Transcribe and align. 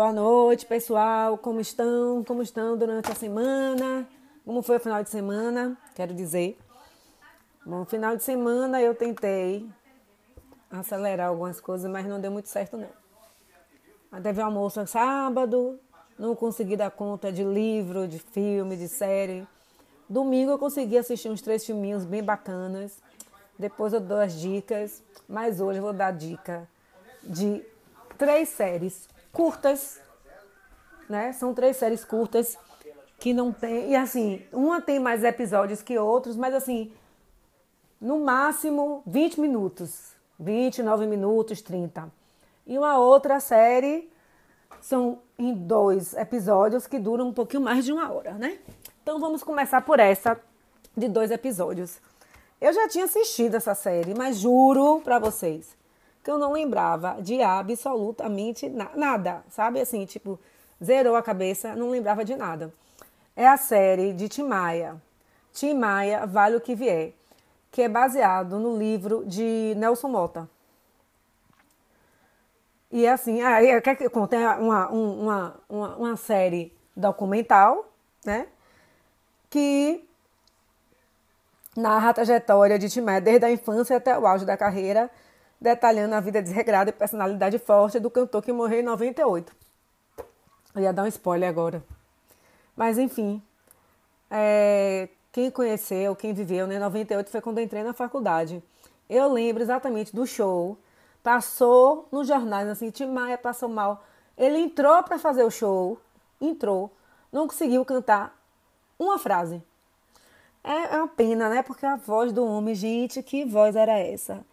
Boa 0.00 0.14
noite, 0.14 0.64
pessoal. 0.64 1.36
Como 1.36 1.60
estão? 1.60 2.24
Como 2.24 2.40
estão 2.40 2.74
durante 2.74 3.12
a 3.12 3.14
semana? 3.14 4.08
Como 4.46 4.62
foi 4.62 4.78
o 4.78 4.80
final 4.80 5.02
de 5.02 5.10
semana? 5.10 5.76
Quero 5.94 6.14
dizer. 6.14 6.58
Bom, 7.66 7.84
final 7.84 8.16
de 8.16 8.22
semana 8.22 8.80
eu 8.80 8.94
tentei 8.94 9.68
acelerar 10.70 11.28
algumas 11.28 11.60
coisas, 11.60 11.90
mas 11.90 12.06
não 12.06 12.18
deu 12.18 12.30
muito 12.30 12.48
certo 12.48 12.78
não. 12.78 14.22
Teve 14.22 14.40
almoço 14.40 14.86
sábado, 14.86 15.78
não 16.18 16.34
consegui 16.34 16.78
dar 16.78 16.90
conta 16.90 17.30
de 17.30 17.44
livro, 17.44 18.08
de 18.08 18.18
filme, 18.18 18.78
de 18.78 18.88
série. 18.88 19.46
Domingo 20.08 20.52
eu 20.52 20.58
consegui 20.58 20.96
assistir 20.96 21.28
uns 21.28 21.42
três 21.42 21.62
filminhos 21.66 22.06
bem 22.06 22.24
bacanas. 22.24 23.02
Depois 23.58 23.92
eu 23.92 24.00
dou 24.00 24.16
as 24.16 24.32
dicas, 24.32 25.02
mas 25.28 25.60
hoje 25.60 25.78
eu 25.78 25.82
vou 25.82 25.92
dar 25.92 26.10
dica 26.10 26.66
de 27.22 27.62
três 28.16 28.48
séries 28.48 29.06
curtas, 29.32 30.00
né? 31.08 31.32
São 31.32 31.54
três 31.54 31.76
séries 31.76 32.04
curtas 32.04 32.56
que 33.18 33.32
não 33.32 33.52
tem. 33.52 33.90
E 33.90 33.96
assim, 33.96 34.42
uma 34.52 34.80
tem 34.80 34.98
mais 34.98 35.24
episódios 35.24 35.82
que 35.82 35.98
outros, 35.98 36.36
mas 36.36 36.54
assim, 36.54 36.92
no 38.00 38.20
máximo 38.20 39.02
20 39.06 39.40
minutos. 39.40 40.12
29 40.38 41.06
minutos, 41.06 41.60
30. 41.60 42.10
E 42.66 42.78
uma 42.78 42.98
outra 42.98 43.38
série 43.40 44.10
são 44.80 45.18
em 45.38 45.52
dois 45.52 46.14
episódios 46.14 46.86
que 46.86 46.98
duram 46.98 47.28
um 47.28 47.32
pouquinho 47.32 47.62
mais 47.62 47.84
de 47.84 47.92
uma 47.92 48.10
hora, 48.10 48.32
né? 48.32 48.58
Então 49.02 49.20
vamos 49.20 49.42
começar 49.42 49.82
por 49.82 50.00
essa 50.00 50.40
de 50.96 51.08
dois 51.08 51.30
episódios. 51.30 52.00
Eu 52.58 52.72
já 52.72 52.88
tinha 52.88 53.04
assistido 53.04 53.56
essa 53.56 53.74
série, 53.74 54.14
mas 54.14 54.38
juro 54.38 55.00
para 55.02 55.18
vocês 55.18 55.76
que 56.22 56.30
eu 56.30 56.38
não 56.38 56.52
lembrava 56.52 57.20
de 57.20 57.42
absolutamente 57.42 58.68
na 58.68 58.90
nada, 58.94 59.42
sabe? 59.48 59.80
Assim, 59.80 60.04
tipo, 60.04 60.38
zerou 60.82 61.16
a 61.16 61.22
cabeça, 61.22 61.74
não 61.74 61.90
lembrava 61.90 62.24
de 62.24 62.36
nada. 62.36 62.72
É 63.34 63.46
a 63.46 63.56
série 63.56 64.12
de 64.12 64.28
Tim 64.28 64.44
Maia. 64.44 65.00
Tim 65.52 65.74
Maia, 65.74 66.26
Vale 66.26 66.56
o 66.56 66.60
que 66.60 66.74
Vier, 66.74 67.12
que 67.70 67.82
é 67.82 67.88
baseado 67.88 68.58
no 68.58 68.76
livro 68.76 69.24
de 69.26 69.74
Nelson 69.76 70.08
Mota. 70.08 70.48
E 72.90 73.06
é 73.06 73.12
assim, 73.12 73.40
aí 73.40 73.80
quer 73.80 73.94
que 73.94 74.08
conte 74.08 74.36
uma, 74.36 74.88
uma, 74.88 75.56
uma, 75.68 75.96
uma 75.96 76.16
série 76.16 76.72
documental, 76.96 77.88
né? 78.24 78.48
Que 79.48 80.04
narra 81.76 82.10
a 82.10 82.14
trajetória 82.14 82.78
de 82.78 82.88
Tim 82.88 83.00
Maia 83.00 83.20
desde 83.20 83.46
a 83.46 83.50
infância 83.50 83.96
até 83.96 84.18
o 84.18 84.26
auge 84.26 84.44
da 84.44 84.56
carreira 84.56 85.10
detalhando 85.60 86.14
a 86.14 86.20
vida 86.20 86.40
desregrada 86.40 86.90
e 86.90 86.92
personalidade 86.92 87.58
forte 87.58 87.98
do 87.98 88.10
cantor 88.10 88.42
que 88.42 88.52
morreu 88.52 88.80
em 88.80 88.84
98. 88.84 89.54
Eu 90.74 90.82
ia 90.82 90.92
dar 90.92 91.02
um 91.02 91.06
spoiler 91.06 91.48
agora. 91.48 91.82
Mas 92.76 92.96
enfim, 92.96 93.42
é, 94.30 95.08
quem 95.32 95.50
conheceu, 95.50 96.16
quem 96.16 96.32
viveu, 96.32 96.66
né? 96.66 96.78
98 96.78 97.30
foi 97.30 97.40
quando 97.40 97.58
eu 97.58 97.64
entrei 97.64 97.82
na 97.82 97.92
faculdade. 97.92 98.62
Eu 99.08 99.32
lembro 99.32 99.62
exatamente 99.62 100.14
do 100.14 100.26
show. 100.26 100.78
Passou 101.22 102.08
nos 102.10 102.26
jornais 102.26 102.68
assim, 102.68 102.90
Tim 102.90 103.06
Maia 103.06 103.36
passou 103.36 103.68
mal. 103.68 104.04
Ele 104.38 104.58
entrou 104.58 105.02
para 105.02 105.18
fazer 105.18 105.44
o 105.44 105.50
show, 105.50 106.00
entrou, 106.40 106.90
não 107.30 107.46
conseguiu 107.46 107.84
cantar 107.84 108.34
uma 108.98 109.18
frase. 109.18 109.62
É, 110.64 110.94
é 110.94 110.96
uma 110.96 111.08
pena, 111.08 111.48
né? 111.50 111.62
Porque 111.62 111.84
a 111.84 111.96
voz 111.96 112.32
do 112.32 112.44
homem, 112.44 112.74
gente, 112.74 113.22
que 113.22 113.44
voz 113.44 113.76
era 113.76 113.98
essa? 113.98 114.44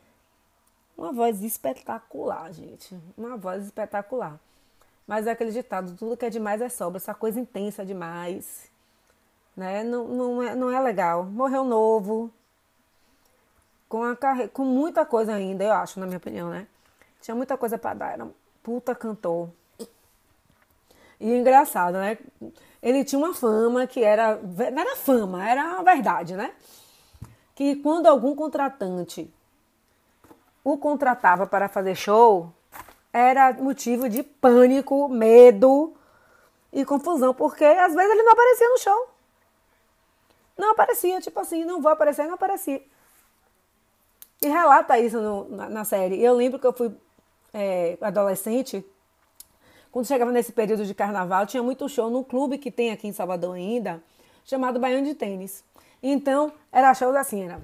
Uma 0.97 1.11
voz 1.11 1.43
espetacular, 1.43 2.51
gente. 2.51 2.97
Uma 3.15 3.37
voz 3.37 3.65
espetacular. 3.65 4.39
Mas 5.05 5.27
é 5.27 5.31
aquele 5.31 5.51
ditado, 5.51 5.95
tudo 5.95 6.17
que 6.17 6.25
é 6.25 6.29
demais 6.29 6.59
é 6.59 6.67
sobra. 6.67 6.97
Essa 6.97 7.13
coisa 7.13 7.39
intensa 7.39 7.85
demais. 7.85 8.69
Né? 9.55 9.83
Não, 9.83 10.07
não, 10.07 10.43
é, 10.43 10.55
não 10.55 10.71
é 10.71 10.79
legal. 10.81 11.23
Morreu 11.23 11.63
novo. 11.63 12.31
Com, 13.87 14.03
a 14.03 14.15
carre... 14.15 14.47
com 14.47 14.65
muita 14.65 15.05
coisa 15.05 15.33
ainda, 15.33 15.63
eu 15.63 15.73
acho, 15.73 15.99
na 15.99 16.05
minha 16.05 16.17
opinião, 16.17 16.49
né? 16.49 16.67
Tinha 17.21 17.35
muita 17.35 17.55
coisa 17.57 17.77
para 17.77 17.93
dar. 17.93 18.13
Era 18.13 18.25
um 18.25 18.33
puta 18.63 18.93
cantor. 18.95 19.49
E 21.19 21.33
engraçado, 21.33 21.93
né? 21.93 22.17
Ele 22.81 23.05
tinha 23.05 23.19
uma 23.19 23.33
fama 23.33 23.87
que 23.87 24.03
era. 24.03 24.35
Não 24.35 24.81
era 24.81 24.95
fama, 24.95 25.47
era 25.47 25.79
a 25.79 25.83
verdade, 25.83 26.35
né? 26.35 26.53
Que 27.55 27.77
quando 27.77 28.07
algum 28.07 28.35
contratante 28.35 29.31
o 30.67 30.77
contratava 30.77 31.47
para 31.47 31.69
fazer 31.69 31.95
show, 31.95 32.51
era 33.13 33.53
motivo 33.53 34.09
de 34.09 34.21
pânico, 34.21 35.07
medo 35.07 35.93
e 36.73 36.83
confusão, 36.83 37.33
porque 37.33 37.63
às 37.63 37.95
vezes 37.95 38.11
ele 38.11 38.23
não 38.23 38.33
aparecia 38.33 38.69
no 38.69 38.77
show. 38.77 39.09
Não 40.57 40.71
aparecia, 40.71 41.21
tipo 41.21 41.39
assim, 41.39 41.63
não 41.63 41.81
vou 41.81 41.89
aparecer, 41.89 42.27
não 42.27 42.33
aparecia. 42.33 42.83
E 44.41 44.47
relata 44.49 44.99
isso 44.99 45.21
no, 45.21 45.47
na, 45.47 45.69
na, 45.69 45.85
série. 45.85 46.21
Eu 46.21 46.33
lembro 46.33 46.59
que 46.59 46.67
eu 46.67 46.73
fui 46.73 46.93
é, 47.53 47.97
adolescente, 48.01 48.85
quando 49.89 50.05
chegava 50.05 50.33
nesse 50.33 50.51
período 50.51 50.85
de 50.85 50.93
carnaval, 50.93 51.45
tinha 51.45 51.63
muito 51.63 51.87
show 51.87 52.09
num 52.09 52.25
clube 52.25 52.57
que 52.57 52.69
tem 52.69 52.91
aqui 52.91 53.07
em 53.07 53.13
Salvador 53.13 53.55
ainda, 53.55 54.03
chamado 54.43 54.81
Baiano 54.81 55.05
de 55.05 55.15
Tênis. 55.15 55.63
Então, 56.03 56.51
era 56.73 56.93
shows 56.93 57.15
assim, 57.15 57.45
era 57.45 57.61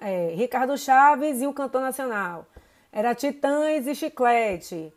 é, 0.00 0.34
Ricardo 0.34 0.76
Chaves 0.76 1.40
e 1.40 1.46
o 1.46 1.52
cantor 1.52 1.80
nacional. 1.80 2.46
Era 2.92 3.14
Titãs 3.14 3.86
e 3.86 3.94
Chiclete. 3.94 4.92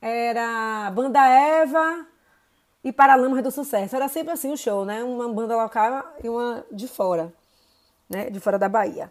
Era 0.00 0.90
Banda 0.90 1.26
Eva 1.26 2.06
e 2.84 2.92
Paralamas 2.92 3.42
do 3.42 3.50
Sucesso. 3.50 3.96
Era 3.96 4.08
sempre 4.08 4.32
assim 4.32 4.52
o 4.52 4.56
show, 4.56 4.84
né? 4.84 5.02
Uma 5.02 5.28
banda 5.28 5.56
local 5.56 6.14
e 6.22 6.28
uma 6.28 6.64
de 6.70 6.86
fora, 6.86 7.32
né? 8.08 8.30
De 8.30 8.38
fora 8.38 8.58
da 8.58 8.68
Bahia. 8.68 9.10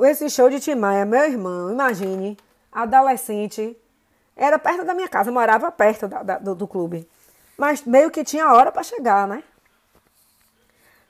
Esse 0.00 0.28
show 0.30 0.48
de 0.48 0.60
Timaya, 0.60 1.04
meu 1.04 1.24
irmão, 1.24 1.72
imagine, 1.72 2.36
adolescente, 2.70 3.76
era 4.36 4.58
perto 4.58 4.84
da 4.84 4.94
minha 4.94 5.08
casa, 5.08 5.32
morava 5.32 5.72
perto 5.72 6.06
da, 6.06 6.22
da, 6.22 6.38
do, 6.38 6.54
do 6.54 6.68
clube. 6.68 7.08
Mas 7.56 7.82
meio 7.82 8.10
que 8.10 8.22
tinha 8.22 8.52
hora 8.52 8.70
para 8.70 8.84
chegar, 8.84 9.26
né? 9.26 9.42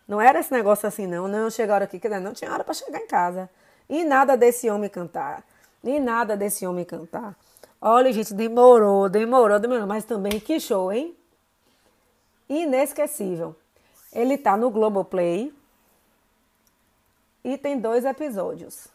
Não 0.09 0.19
era 0.19 0.41
esse 0.41 0.51
negócio 0.51 0.89
assim, 0.89 1.07
não. 1.07 1.29
Não, 1.29 1.51
chega 1.51 1.73
a 1.73 1.75
hora 1.77 1.85
aqui, 1.85 2.01
não 2.09 2.33
tinha 2.33 2.51
hora 2.51 2.65
para 2.65 2.73
chegar 2.73 2.99
em 2.99 3.07
casa. 3.07 3.51
E 3.87 4.05
nada 4.05 4.37
desse 4.39 4.71
homem 4.71 4.89
cantar. 4.89 5.45
E 5.85 6.01
nada 6.01 6.35
desse 6.35 6.67
homem 6.67 6.85
cantar. 6.85 7.37
Olha, 7.81 8.11
gente, 8.11 8.33
demorou, 8.33 9.09
demorou, 9.09 9.59
demorou. 9.61 9.87
Mas 9.87 10.05
também 10.05 10.41
que 10.41 10.59
show, 10.59 10.91
hein? 10.91 11.15
Inesquecível. 12.49 13.55
Ele 14.11 14.39
tá 14.39 14.57
no 14.57 14.71
Globoplay. 14.71 15.55
E 17.45 17.59
tem 17.59 17.79
dois 17.79 18.07
episódios. 18.07 18.89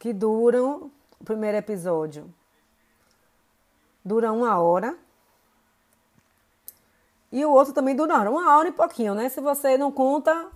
Que 0.00 0.12
duram. 0.12 0.90
O 1.20 1.24
primeiro 1.24 1.56
episódio 1.56 2.28
dura 4.04 4.32
uma 4.32 4.60
hora. 4.60 4.96
E 7.34 7.44
o 7.44 7.50
outro 7.50 7.74
também 7.74 7.96
dura 7.96 8.30
uma 8.30 8.56
hora 8.56 8.68
e 8.68 8.70
pouquinho, 8.70 9.12
né? 9.12 9.28
Se 9.28 9.40
você 9.40 9.76
não 9.76 9.90
conta 9.90 10.52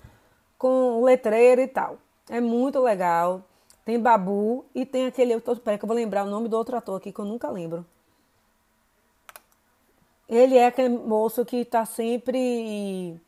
com 0.56 1.02
letreiro 1.02 1.60
e 1.60 1.66
tal. 1.66 1.98
É 2.30 2.40
muito 2.40 2.78
legal. 2.78 3.42
Tem 3.84 3.98
Babu 3.98 4.64
e 4.72 4.86
tem 4.86 5.06
aquele. 5.06 5.40
Peraí, 5.40 5.76
que 5.76 5.84
eu 5.84 5.88
vou 5.88 5.96
lembrar 5.96 6.22
o 6.22 6.30
nome 6.30 6.48
do 6.48 6.56
outro 6.56 6.76
ator 6.76 6.96
aqui 6.96 7.10
que 7.10 7.18
eu 7.18 7.24
nunca 7.24 7.50
lembro. 7.50 7.84
Ele 10.28 10.56
é 10.56 10.66
aquele 10.66 10.90
moço 10.90 11.44
que 11.44 11.64
tá 11.64 11.84
sempre. 11.84 13.20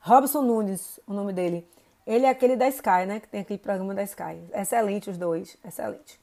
Robson 0.00 0.40
Nunes, 0.40 0.98
o 1.06 1.12
nome 1.12 1.34
dele. 1.34 1.68
Ele 2.06 2.24
é 2.24 2.30
aquele 2.30 2.56
da 2.56 2.66
Sky, 2.66 3.04
né? 3.06 3.20
Que 3.20 3.28
tem 3.28 3.42
aquele 3.42 3.58
programa 3.58 3.94
da 3.94 4.04
Sky. 4.04 4.40
Excelente 4.54 5.10
os 5.10 5.18
dois. 5.18 5.54
Excelente. 5.62 6.18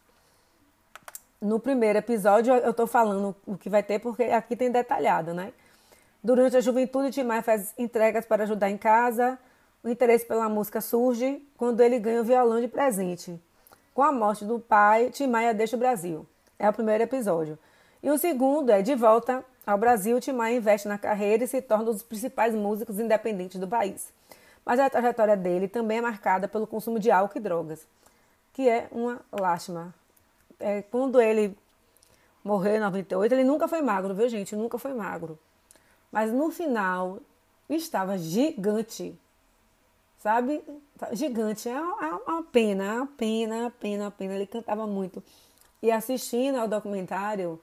No 1.40 1.60
primeiro 1.60 2.00
episódio 2.00 2.52
eu 2.52 2.74
tô 2.74 2.88
falando 2.88 3.36
o 3.46 3.56
que 3.56 3.70
vai 3.70 3.84
ter, 3.84 4.00
porque 4.00 4.24
aqui 4.24 4.56
tem 4.56 4.72
detalhado, 4.72 5.36
né? 5.36 5.54
Durante 6.24 6.58
a 6.58 6.62
juventude, 6.62 7.12
Tim 7.12 7.26
faz 7.44 7.74
entregas 7.78 8.26
para 8.26 8.44
ajudar 8.44 8.70
em 8.70 8.78
casa. 8.78 9.38
O 9.84 9.90
interesse 9.90 10.26
pela 10.26 10.50
música 10.50 10.82
surge 10.82 11.42
quando 11.56 11.82
ele 11.82 12.00
ganha 12.00 12.22
o 12.22 12.24
violão 12.24 12.60
de 12.60 12.68
presente. 12.68 13.40
Com 13.94 14.04
a 14.04 14.12
morte 14.12 14.46
do 14.46 14.60
pai, 14.60 15.10
Tim 15.12 15.28
Maia 15.28 15.54
deixa 15.54 15.76
o 15.76 15.80
Brasil. 15.80 16.26
É 16.60 16.70
o 16.70 16.74
primeiro 16.74 17.04
episódio. 17.04 17.58
E 18.02 18.10
o 18.10 18.18
segundo 18.18 18.72
é 18.72 18.82
De 18.82 18.96
Volta 18.96 19.44
ao 19.66 19.78
Brasil, 19.78 20.20
Tim 20.20 20.32
Maia 20.32 20.56
investe 20.56 20.88
na 20.88 20.98
carreira 20.98 21.44
e 21.44 21.48
se 21.48 21.62
torna 21.62 21.84
um 21.84 21.94
dos 21.94 22.02
principais 22.02 22.56
músicos 22.56 23.00
independentes 23.00 23.60
do 23.60 23.68
país. 23.68 24.14
Mas 24.66 24.80
a 24.80 24.90
trajetória 24.90 25.36
dele 25.36 25.68
também 25.68 25.98
é 25.98 26.02
marcada 26.02 26.48
pelo 26.48 26.68
consumo 26.68 27.00
de 27.00 27.12
álcool 27.12 27.38
e 27.38 27.42
drogas, 27.42 27.88
que 28.54 28.68
é 28.68 28.88
uma 28.92 29.20
lástima. 29.32 29.94
É, 30.60 30.82
quando 30.82 31.22
ele 31.22 31.58
morreu 32.44 32.76
em 32.76 32.80
98, 32.80 33.34
ele 33.34 33.44
nunca 33.44 33.68
foi 33.68 33.82
magro, 33.82 34.14
viu 34.14 34.28
gente? 34.30 34.56
Nunca 34.56 34.78
foi 34.78 34.94
magro. 34.94 35.38
Mas 36.12 36.32
no 36.32 36.52
final 36.52 37.20
estava 37.70 38.18
gigante. 38.18 39.18
Sabe? 40.20 40.64
Gigante. 41.12 41.70
É 41.70 41.80
uma 41.82 42.44
pena, 42.44 42.96
uma 42.96 43.08
pena, 43.08 43.56
uma 43.62 43.72
pena, 43.72 44.04
uma 44.06 44.12
pena. 44.12 44.34
Ele 44.36 44.48
cantava 44.48 44.88
muito. 44.88 45.24
E 45.82 45.92
assistindo 45.92 46.58
ao 46.58 46.68
documentário, 46.68 47.62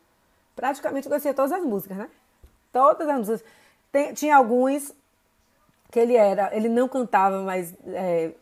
praticamente 0.55 1.08
conhecia 1.08 1.35
todas 1.35 1.52
as 1.52 1.64
músicas, 1.64 1.96
né? 1.96 2.11
Todas 2.73 3.08
as 3.08 3.19
músicas. 3.19 3.44
Tem, 3.91 4.14
tinha 4.14 4.37
alguns 4.37 4.93
que 5.90 6.00
ele 6.00 6.17
era, 6.17 6.55
ele 6.56 6.69
não 6.69 6.88
cantava, 6.88 7.40
mas 7.43 7.73
é, 7.87 8.32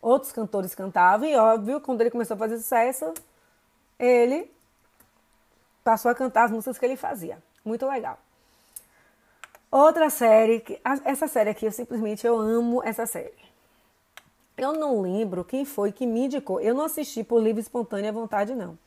outros 0.00 0.32
cantores 0.32 0.74
cantavam, 0.74 1.28
e 1.28 1.36
óbvio, 1.36 1.80
quando 1.80 2.00
ele 2.00 2.10
começou 2.10 2.34
a 2.34 2.38
fazer 2.38 2.56
sucesso, 2.56 3.12
ele 3.98 4.50
passou 5.84 6.10
a 6.10 6.14
cantar 6.14 6.44
as 6.44 6.50
músicas 6.50 6.78
que 6.78 6.86
ele 6.86 6.96
fazia. 6.96 7.42
Muito 7.62 7.86
legal. 7.86 8.18
Outra 9.70 10.08
série, 10.08 10.60
que, 10.60 10.80
essa 11.04 11.28
série 11.28 11.50
aqui, 11.50 11.66
eu 11.66 11.72
simplesmente 11.72 12.26
eu 12.26 12.38
amo 12.38 12.82
essa 12.82 13.04
série. 13.04 13.34
Eu 14.56 14.72
não 14.72 15.00
lembro 15.00 15.44
quem 15.44 15.64
foi 15.64 15.92
que 15.92 16.06
me 16.06 16.24
indicou. 16.24 16.60
Eu 16.60 16.74
não 16.74 16.84
assisti 16.84 17.22
por 17.22 17.40
livre 17.40 17.60
espontânea 17.60 18.10
vontade, 18.10 18.54
não. 18.54 18.78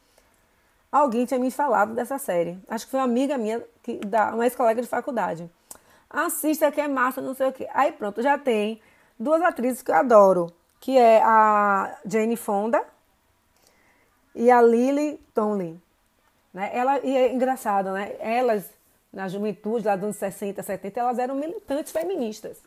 Alguém 0.91 1.25
tinha 1.25 1.39
me 1.39 1.51
falado 1.51 1.93
dessa 1.93 2.17
série. 2.17 2.59
Acho 2.67 2.85
que 2.85 2.91
foi 2.91 2.99
uma 2.99 3.05
amiga 3.05 3.37
minha, 3.37 3.63
que, 3.81 3.99
da, 3.99 4.33
uma 4.33 4.43
ex-colega 4.43 4.81
de 4.81 4.87
faculdade. 4.87 5.49
Assista 6.09 6.71
que 6.71 6.81
é 6.81 6.87
massa, 6.87 7.21
não 7.21 7.33
sei 7.33 7.47
o 7.47 7.53
quê. 7.53 7.69
Aí 7.73 7.91
pronto, 7.93 8.21
já 8.21 8.37
tem 8.37 8.81
duas 9.17 9.41
atrizes 9.41 9.81
que 9.81 9.91
eu 9.91 9.95
adoro. 9.95 10.51
Que 10.79 10.97
é 10.97 11.21
a 11.23 11.95
Jane 12.05 12.35
Fonda 12.35 12.83
e 14.33 14.49
a 14.49 14.61
Lily 14.61 15.19
Tomlin. 15.33 15.79
Né? 16.53 16.71
Ela, 16.73 16.99
e 16.99 17.15
é 17.15 17.31
engraçado, 17.31 17.91
né? 17.91 18.13
Elas 18.19 18.69
na 19.11 19.27
juventude, 19.27 19.85
lá 19.85 19.95
dos 19.95 20.05
anos 20.05 20.15
60, 20.17 20.63
70, 20.63 20.99
elas 20.99 21.19
eram 21.19 21.35
militantes 21.35 21.91
feministas. 21.91 22.61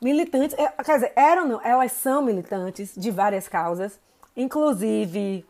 Militantes, 0.00 0.56
é, 0.58 0.68
quer 0.82 0.94
dizer, 0.94 1.12
eram 1.14 1.46
não, 1.46 1.60
elas 1.62 1.92
são 1.92 2.22
militantes 2.22 2.94
de 2.96 3.10
várias 3.10 3.46
causas, 3.46 4.00
inclusive 4.34 5.44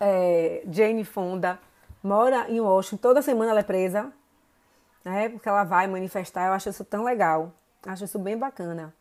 é, 0.00 0.62
Jane 0.68 1.04
Fonda 1.04 1.58
mora 2.02 2.50
em 2.50 2.60
Washington, 2.60 2.96
toda 2.96 3.22
semana 3.22 3.52
ela 3.52 3.60
é 3.60 3.64
presa, 3.64 4.12
né, 5.04 5.28
porque 5.28 5.48
ela 5.48 5.62
vai 5.62 5.86
manifestar, 5.86 6.46
eu 6.46 6.52
acho 6.52 6.68
isso 6.68 6.84
tão 6.84 7.04
legal, 7.04 7.52
acho 7.86 8.04
isso 8.04 8.18
bem 8.18 8.36
bacana. 8.36 8.92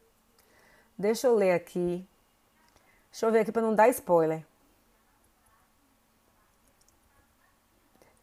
Deixa 0.95 1.27
eu 1.27 1.35
ler 1.35 1.53
aqui, 1.53 2.07
deixa 3.11 3.25
eu 3.25 3.31
ver 3.31 3.39
aqui 3.39 3.51
para 3.51 3.61
não 3.61 3.73
dar 3.73 3.89
spoiler. 3.89 4.43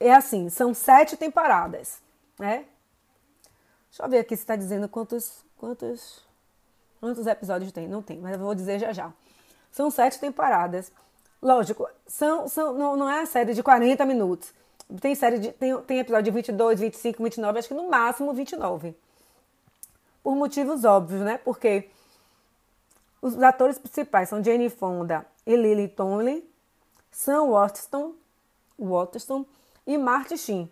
É 0.04 0.12
assim, 0.12 0.50
são 0.50 0.74
sete 0.74 1.16
temporadas, 1.16 1.98
né? 2.38 2.66
Deixa 3.88 4.02
eu 4.02 4.08
ver 4.10 4.18
aqui 4.18 4.36
se 4.36 4.42
está 4.42 4.54
dizendo 4.54 4.86
quantos, 4.86 5.42
quantos, 5.56 6.20
quantos 7.00 7.26
episódios 7.26 7.72
tem. 7.72 7.88
Não 7.88 8.02
tem, 8.02 8.18
mas 8.18 8.34
eu 8.34 8.38
vou 8.38 8.54
dizer 8.54 8.78
já 8.78 8.92
já. 8.92 9.10
São 9.72 9.90
sete 9.90 10.20
temporadas. 10.20 10.92
Lógico, 11.40 11.88
são, 12.06 12.46
são, 12.48 12.74
não, 12.74 12.96
não 12.98 13.08
é 13.08 13.22
a 13.22 13.26
série 13.26 13.54
de 13.54 13.62
40 13.62 14.04
minutos. 14.04 14.52
Tem 15.00 15.14
série 15.14 15.38
de, 15.38 15.52
tem, 15.52 15.74
tem 15.80 16.00
episódio 16.00 16.24
de 16.24 16.30
22, 16.32 16.80
25, 16.80 17.24
29, 17.24 17.58
acho 17.58 17.68
que 17.68 17.74
no 17.74 17.88
máximo 17.88 18.34
29. 18.34 18.94
Por 20.22 20.36
motivos 20.36 20.84
óbvios, 20.84 21.22
né? 21.22 21.38
Porque 21.38 21.88
os 23.22 23.42
atores 23.42 23.78
principais 23.78 24.28
são 24.28 24.44
Jane 24.44 24.68
Fonda 24.68 25.24
e 25.46 25.56
Lily 25.56 25.88
Tomlin, 25.88 26.44
Sam 27.10 27.46
Waterston, 27.46 28.12
Waterston 28.78 29.46
e 29.86 29.98
Marty 29.98 30.36
Sheen, 30.36 30.70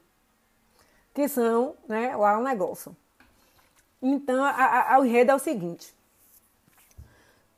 que 1.14 1.28
são 1.28 1.74
né, 1.88 2.16
lá 2.16 2.38
um 2.38 2.42
negócio. 2.42 2.96
Então, 4.00 4.42
a, 4.42 4.94
a, 4.94 4.98
o 4.98 5.04
enredo 5.04 5.30
é 5.30 5.34
o 5.34 5.38
seguinte. 5.38 5.94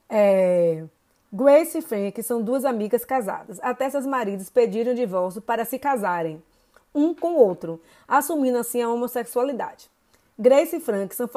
É, 0.09 0.85
Grace 1.33 1.79
e 1.79 1.83
Frank 1.83 2.23
são 2.23 2.43
duas 2.43 2.65
amigas 2.65 3.05
casadas, 3.05 3.59
até 3.63 3.89
seus 3.89 4.07
maridos 4.07 4.51
pedirem 4.51 4.93
o 4.93 4.97
divórcio 4.97 5.41
para 5.41 5.65
se 5.65 5.79
casarem, 5.79 6.43
um 6.95 7.15
com 7.15 7.35
o 7.35 7.39
outro, 7.39 7.83
assumindo 8.07 8.59
assim 8.59 8.83
a 8.83 8.89
homossexualidade. 8.89 9.91
Grace 10.39 10.77
e 10.77 10.81
Frank 10.81 11.15
são, 11.15 11.29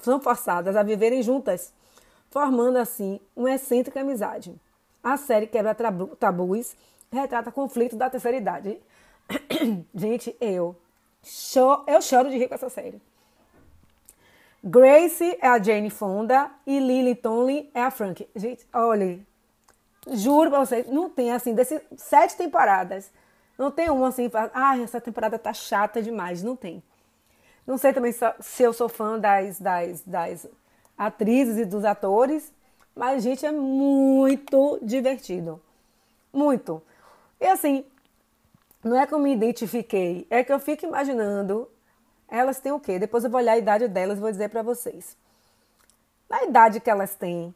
são 0.00 0.20
forçadas 0.20 0.76
a 0.76 0.82
viverem 0.82 1.22
juntas, 1.22 1.72
formando 2.30 2.76
assim 2.76 3.18
uma 3.34 3.52
excêntrica 3.52 4.00
amizade. 4.00 4.54
A 5.02 5.16
série 5.16 5.46
quebra 5.46 5.74
tabus, 5.74 6.76
retrata 7.10 7.50
conflitos 7.50 7.98
da 7.98 8.10
terceira 8.10 8.36
idade 8.36 8.80
Gente, 9.94 10.36
eu, 10.40 10.76
eu 11.86 12.02
choro 12.02 12.30
de 12.30 12.36
rir 12.36 12.48
com 12.48 12.54
essa 12.54 12.68
série. 12.68 13.00
Grace 14.62 15.38
é 15.40 15.48
a 15.48 15.62
Jane 15.62 15.88
Fonda 15.88 16.50
e 16.66 16.78
Lily 16.78 17.14
Tomlin 17.14 17.70
é 17.74 17.82
a 17.82 17.90
Frank. 17.90 18.28
Gente, 18.36 18.66
olha, 18.72 19.18
juro 20.12 20.50
pra 20.50 20.60
vocês, 20.60 20.86
não 20.86 21.08
tem 21.08 21.32
assim, 21.32 21.54
desses 21.54 21.80
sete 21.96 22.36
temporadas, 22.36 23.10
não 23.56 23.70
tem 23.70 23.88
uma 23.90 24.08
assim, 24.08 24.30
ah, 24.52 24.78
essa 24.78 25.00
temporada 25.00 25.38
tá 25.38 25.52
chata 25.54 26.02
demais, 26.02 26.42
não 26.42 26.56
tem. 26.56 26.82
Não 27.66 27.78
sei 27.78 27.92
também 27.92 28.12
se 28.12 28.62
eu 28.62 28.72
sou 28.72 28.88
fã 28.88 29.18
das, 29.18 29.58
das, 29.58 30.02
das 30.02 30.46
atrizes 30.96 31.56
e 31.56 31.64
dos 31.64 31.84
atores, 31.84 32.52
mas, 32.94 33.22
gente, 33.22 33.46
é 33.46 33.52
muito 33.52 34.78
divertido. 34.82 35.60
Muito. 36.32 36.82
E 37.40 37.46
assim, 37.46 37.84
não 38.82 38.98
é 38.98 39.06
que 39.06 39.14
eu 39.14 39.18
me 39.18 39.32
identifiquei, 39.32 40.26
é 40.30 40.42
que 40.42 40.52
eu 40.52 40.58
fico 40.58 40.86
imaginando 40.86 41.68
elas 42.30 42.60
têm 42.60 42.70
o 42.70 42.78
quê? 42.78 42.98
Depois 42.98 43.24
eu 43.24 43.30
vou 43.30 43.40
olhar 43.40 43.52
a 43.52 43.58
idade 43.58 43.88
delas 43.88 44.18
e 44.18 44.20
vou 44.20 44.30
dizer 44.30 44.48
para 44.48 44.62
vocês. 44.62 45.16
Na 46.28 46.44
idade 46.44 46.78
que 46.78 46.88
elas 46.88 47.16
têm, 47.16 47.52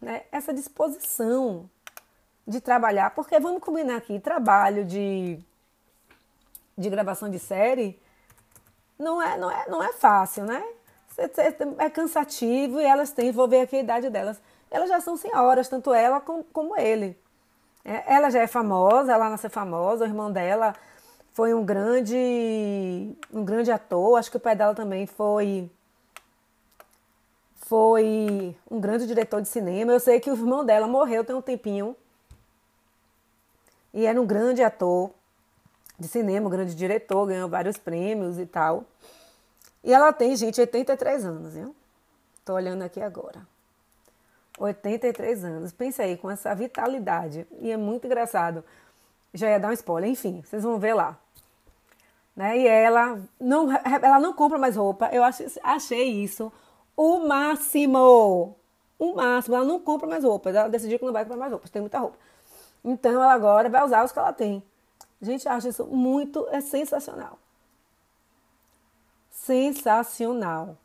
né, 0.00 0.22
essa 0.32 0.52
disposição 0.52 1.70
de 2.46 2.60
trabalhar, 2.60 3.14
porque 3.14 3.38
vamos 3.38 3.62
combinar 3.62 3.96
aqui, 3.96 4.18
trabalho 4.18 4.84
de, 4.84 5.38
de 6.76 6.90
gravação 6.90 7.30
de 7.30 7.38
série 7.38 8.00
não 8.98 9.22
é, 9.22 9.38
não 9.38 9.50
é, 9.50 9.68
não 9.68 9.82
é 9.82 9.92
fácil, 9.92 10.44
né? 10.44 10.62
É 11.78 11.90
cansativo 11.90 12.80
e 12.80 12.84
elas 12.84 13.12
têm, 13.12 13.30
vou 13.30 13.46
ver 13.46 13.60
aqui 13.60 13.76
a 13.76 13.80
idade 13.80 14.10
delas. 14.10 14.40
Elas 14.70 14.88
já 14.88 15.00
são 15.00 15.16
senhoras, 15.16 15.68
tanto 15.68 15.92
ela 15.92 16.20
como, 16.20 16.44
como 16.44 16.76
ele. 16.76 17.19
É, 17.84 18.14
ela 18.14 18.30
já 18.30 18.40
é 18.40 18.46
famosa, 18.46 19.12
ela 19.12 19.30
nasceu 19.30 19.50
famosa, 19.50 20.04
o 20.04 20.06
irmão 20.06 20.30
dela 20.30 20.74
foi 21.32 21.54
um 21.54 21.64
grande, 21.64 23.16
um 23.32 23.44
grande 23.44 23.70
ator, 23.70 24.18
acho 24.18 24.30
que 24.30 24.36
o 24.36 24.40
pai 24.40 24.54
dela 24.54 24.74
também 24.74 25.06
foi 25.06 25.70
foi 27.70 28.56
um 28.68 28.80
grande 28.80 29.06
diretor 29.06 29.40
de 29.40 29.46
cinema. 29.46 29.92
Eu 29.92 30.00
sei 30.00 30.18
que 30.18 30.28
o 30.28 30.34
irmão 30.34 30.64
dela 30.64 30.88
morreu 30.88 31.24
tem 31.24 31.36
um 31.36 31.40
tempinho. 31.40 31.94
E 33.94 34.04
era 34.04 34.20
um 34.20 34.26
grande 34.26 34.60
ator 34.60 35.12
de 35.96 36.08
cinema, 36.08 36.48
um 36.48 36.50
grande 36.50 36.74
diretor, 36.74 37.26
ganhou 37.26 37.48
vários 37.48 37.76
prêmios 37.76 38.40
e 38.40 38.46
tal. 38.46 38.84
E 39.84 39.94
ela 39.94 40.12
tem, 40.12 40.34
gente, 40.34 40.60
83 40.60 41.24
anos, 41.24 41.54
viu? 41.54 41.74
Tô 42.44 42.54
olhando 42.54 42.82
aqui 42.82 43.00
agora. 43.00 43.46
83 44.60 45.44
anos. 45.44 45.72
Pensa 45.72 46.02
aí, 46.02 46.16
com 46.16 46.30
essa 46.30 46.54
vitalidade. 46.54 47.46
E 47.58 47.70
é 47.70 47.76
muito 47.76 48.06
engraçado. 48.06 48.62
Já 49.32 49.48
ia 49.48 49.58
dar 49.58 49.68
um 49.68 49.72
spoiler, 49.72 50.10
enfim, 50.10 50.42
vocês 50.44 50.62
vão 50.62 50.78
ver 50.78 50.94
lá. 50.94 51.18
Né? 52.36 52.58
E 52.58 52.66
ela 52.66 53.20
não, 53.40 53.68
ela 53.72 54.20
não 54.20 54.32
compra 54.32 54.58
mais 54.58 54.76
roupa. 54.76 55.08
Eu 55.12 55.24
achei, 55.24 55.46
achei 55.62 56.22
isso 56.22 56.52
o 56.96 57.26
máximo. 57.26 58.56
O 58.98 59.14
máximo. 59.14 59.56
Ela 59.56 59.64
não 59.64 59.80
compra 59.80 60.06
mais 60.06 60.24
roupas. 60.24 60.54
Ela 60.54 60.68
decidiu 60.68 60.98
que 60.98 61.04
não 61.04 61.12
vai 61.12 61.24
comprar 61.24 61.38
mais 61.38 61.52
roupas. 61.52 61.70
Tem 61.70 61.80
muita 61.80 61.98
roupa. 61.98 62.18
Então 62.84 63.12
ela 63.12 63.32
agora 63.32 63.68
vai 63.68 63.84
usar 63.84 64.04
os 64.04 64.12
que 64.12 64.18
ela 64.18 64.32
tem. 64.32 64.62
Gente, 65.22 65.48
acho 65.48 65.68
isso 65.68 65.86
muito 65.86 66.46
é 66.50 66.60
sensacional. 66.60 67.38
Sensacional. 69.30 70.76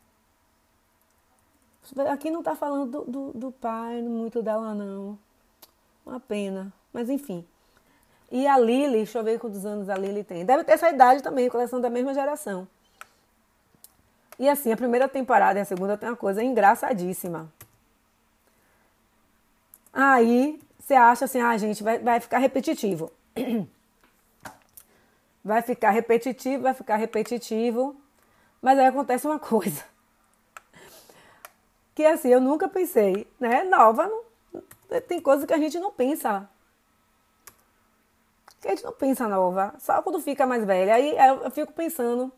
Aqui 2.10 2.30
não 2.30 2.40
está 2.40 2.56
falando 2.56 2.90
do, 2.90 3.10
do, 3.10 3.32
do, 3.32 3.52
pai, 3.52 4.02
muito 4.02 4.42
dela, 4.42 4.74
não. 4.74 5.18
Uma 6.04 6.18
pena. 6.18 6.72
Mas 6.92 7.08
enfim. 7.08 7.44
E 8.30 8.46
a 8.46 8.58
Lily, 8.58 8.98
deixa 8.98 9.18
eu 9.18 9.24
ver 9.24 9.38
quantos 9.38 9.64
anos 9.64 9.88
a 9.88 9.96
Lily 9.96 10.24
tem. 10.24 10.44
Deve 10.44 10.64
ter 10.64 10.72
essa 10.72 10.90
idade 10.90 11.22
também, 11.22 11.48
coleção 11.48 11.80
da 11.80 11.88
mesma 11.88 12.12
geração. 12.12 12.66
E 14.38 14.48
assim, 14.48 14.72
a 14.72 14.76
primeira 14.76 15.08
temporada 15.08 15.58
e 15.58 15.62
a 15.62 15.64
segunda 15.64 15.96
tem 15.96 16.08
uma 16.08 16.16
coisa 16.16 16.42
engraçadíssima. 16.42 17.50
Aí 19.92 20.60
você 20.78 20.94
acha 20.94 21.24
assim, 21.24 21.40
ah, 21.40 21.56
gente, 21.56 21.82
vai, 21.82 21.98
vai 21.98 22.20
ficar 22.20 22.38
repetitivo. 22.38 23.10
Vai 25.44 25.62
ficar 25.62 25.90
repetitivo, 25.90 26.64
vai 26.64 26.74
ficar 26.74 26.96
repetitivo. 26.96 27.94
Mas 28.60 28.76
aí 28.80 28.86
acontece 28.86 29.28
uma 29.28 29.38
coisa 29.38 29.84
que 31.96 32.04
assim, 32.04 32.28
eu 32.28 32.42
nunca 32.42 32.68
pensei, 32.68 33.26
né? 33.40 33.64
Nova, 33.64 34.06
não, 34.06 35.00
tem 35.08 35.18
coisas 35.18 35.46
que 35.46 35.54
a 35.54 35.58
gente 35.58 35.80
não 35.80 35.90
pensa. 35.90 36.46
Que 38.60 38.68
a 38.68 38.70
gente 38.72 38.84
não 38.84 38.92
pensa 38.92 39.26
nova, 39.26 39.74
só 39.78 40.02
quando 40.02 40.20
fica 40.20 40.46
mais 40.46 40.62
velha. 40.62 40.94
Aí 40.94 41.16
eu 41.42 41.50
fico 41.50 41.72
pensando, 41.72 42.30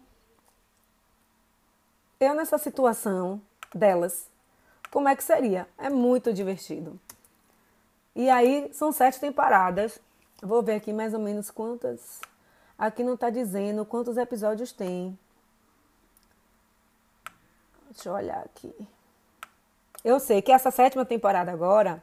eu 2.21 2.35
nessa 2.35 2.57
situação 2.57 3.43
delas, 3.75 4.31
como 4.93 5.09
é 5.09 5.17
que 5.17 5.25
seria? 5.25 5.69
É 5.77 5.91
muito 5.91 6.33
divertido. 6.33 6.99
E 8.15 8.31
aí 8.31 8.73
são 8.73 8.93
sete 8.93 9.19
temporadas. 9.19 9.99
Vou 10.41 10.63
ver 10.63 10.77
aqui 10.77 10.93
mais 10.93 11.13
ou 11.15 11.21
menos 11.21 11.51
quantas. 11.51 12.21
Aqui 12.79 13.03
não 13.03 13.15
está 13.15 13.29
dizendo 13.29 13.85
quantos 13.85 14.17
episódios 14.19 14.71
tem. 14.71 15.19
Deixa 17.91 18.09
eu 18.09 18.13
olhar 18.13 18.39
aqui. 18.45 18.73
Eu 20.05 20.21
sei 20.21 20.41
que 20.41 20.53
essa 20.53 20.71
sétima 20.71 21.05
temporada 21.05 21.51
agora, 21.51 22.03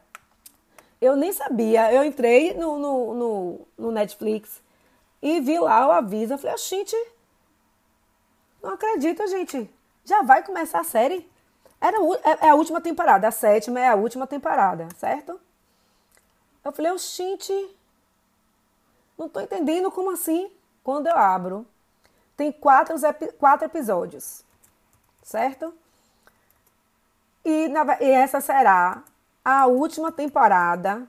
eu 1.02 1.16
nem 1.16 1.32
sabia. 1.32 1.92
Eu 1.94 2.04
entrei 2.04 2.54
no, 2.54 2.78
no, 2.78 3.14
no, 3.14 3.68
no 3.78 3.92
Netflix 3.92 4.62
e 5.22 5.40
vi 5.40 5.60
lá 5.60 5.88
o 5.88 5.92
aviso. 5.92 6.34
Eu 6.34 6.38
falei, 6.38 6.58
gente, 6.58 6.96
não 8.62 8.74
acredito, 8.74 9.26
gente. 9.28 9.70
Já 10.04 10.22
vai 10.22 10.44
começar 10.44 10.80
a 10.80 10.84
série? 10.84 11.30
Era, 11.80 11.98
é, 12.24 12.48
é 12.48 12.50
a 12.50 12.56
última 12.56 12.82
temporada, 12.82 13.28
a 13.28 13.32
sétima 13.32 13.80
é 13.80 13.88
a 13.88 13.96
última 13.96 14.26
temporada, 14.26 14.88
certo? 14.98 15.40
Eu 16.64 16.72
falei, 16.72 16.98
gente, 16.98 17.78
não 19.18 19.30
tô 19.30 19.40
entendendo 19.40 19.92
como 19.92 20.12
assim. 20.12 20.52
Quando 20.84 21.08
eu 21.08 21.18
abro, 21.18 21.66
tem 22.38 22.52
quatro, 22.52 22.96
quatro 23.40 23.66
episódios, 23.66 24.44
certo? 25.24 25.74
E, 27.46 27.68
na, 27.68 27.86
e 28.02 28.10
essa 28.10 28.42
será 28.42 29.04
a 29.44 29.68
última 29.68 30.12
temporada 30.12 31.08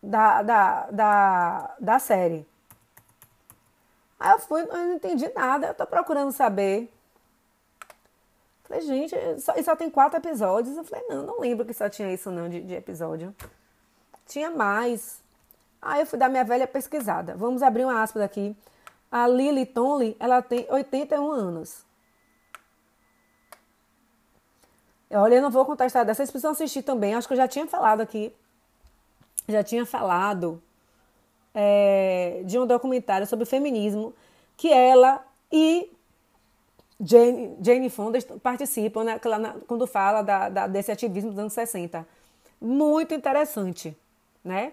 da, 0.00 0.42
da, 0.42 0.90
da, 0.90 1.76
da 1.80 1.98
série. 1.98 2.46
Aí 4.20 4.32
eu 4.32 4.38
fui, 4.38 4.62
eu 4.62 4.66
não 4.68 4.94
entendi 4.94 5.28
nada, 5.34 5.66
eu 5.66 5.74
tô 5.74 5.84
procurando 5.84 6.30
saber. 6.30 6.88
Falei, 8.62 8.82
gente, 8.82 9.16
só, 9.40 9.54
e 9.56 9.64
só 9.64 9.74
tem 9.74 9.90
quatro 9.90 10.18
episódios. 10.18 10.76
Eu 10.76 10.84
falei, 10.84 11.04
não, 11.08 11.26
não 11.26 11.40
lembro 11.40 11.66
que 11.66 11.74
só 11.74 11.88
tinha 11.88 12.12
isso 12.12 12.30
não 12.30 12.48
de, 12.48 12.60
de 12.62 12.74
episódio. 12.74 13.34
Tinha 14.26 14.48
mais. 14.48 15.20
Aí 15.82 16.00
eu 16.00 16.06
fui 16.06 16.18
dar 16.18 16.28
minha 16.28 16.44
velha 16.44 16.66
pesquisada. 16.66 17.34
Vamos 17.36 17.62
abrir 17.62 17.84
uma 17.84 18.00
aspas 18.02 18.22
aqui. 18.22 18.56
A 19.10 19.26
Lily 19.26 19.66
Tomlin, 19.66 20.16
ela 20.18 20.40
tem 20.40 20.66
81 20.70 21.30
anos. 21.30 21.84
Olha, 25.16 25.36
eu 25.36 25.42
não 25.42 25.50
vou 25.50 25.64
contar 25.64 25.84
a 25.84 25.86
história 25.86 26.04
dessa, 26.04 26.18
vocês 26.18 26.30
precisam 26.30 26.50
assistir 26.50 26.82
também. 26.82 27.14
Acho 27.14 27.28
que 27.28 27.34
eu 27.34 27.38
já 27.38 27.46
tinha 27.46 27.66
falado 27.66 28.00
aqui. 28.00 28.34
Já 29.48 29.62
tinha 29.62 29.86
falado 29.86 30.60
é, 31.54 32.42
de 32.44 32.58
um 32.58 32.66
documentário 32.66 33.26
sobre 33.26 33.44
feminismo 33.44 34.12
que 34.56 34.72
ela 34.72 35.24
e 35.52 35.90
Jane, 37.00 37.56
Jane 37.60 37.90
Fonda 37.90 38.18
participam 38.42 39.04
né, 39.04 39.20
quando 39.66 39.86
fala 39.86 40.22
da, 40.22 40.48
da, 40.48 40.66
desse 40.66 40.90
ativismo 40.90 41.30
dos 41.30 41.38
anos 41.38 41.52
60. 41.52 42.06
Muito 42.60 43.14
interessante, 43.14 43.96
né? 44.44 44.72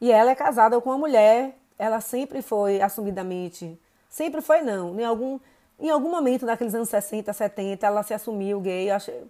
E 0.00 0.10
ela 0.10 0.30
é 0.30 0.34
casada 0.34 0.80
com 0.80 0.90
uma 0.90 0.98
mulher, 0.98 1.56
ela 1.78 2.00
sempre 2.00 2.42
foi 2.42 2.80
assumidamente, 2.80 3.78
sempre 4.08 4.40
foi 4.40 4.62
não, 4.62 4.98
em 4.98 5.04
algum 5.04 5.38
em 5.82 5.90
algum 5.90 6.10
momento 6.10 6.46
daqueles 6.46 6.74
anos 6.74 6.88
60, 6.88 7.32
70, 7.32 7.84
ela 7.84 8.04
se 8.04 8.14
assumiu 8.14 8.60
gay. 8.60 8.88
Eu 8.88 8.94
achei 8.94 9.24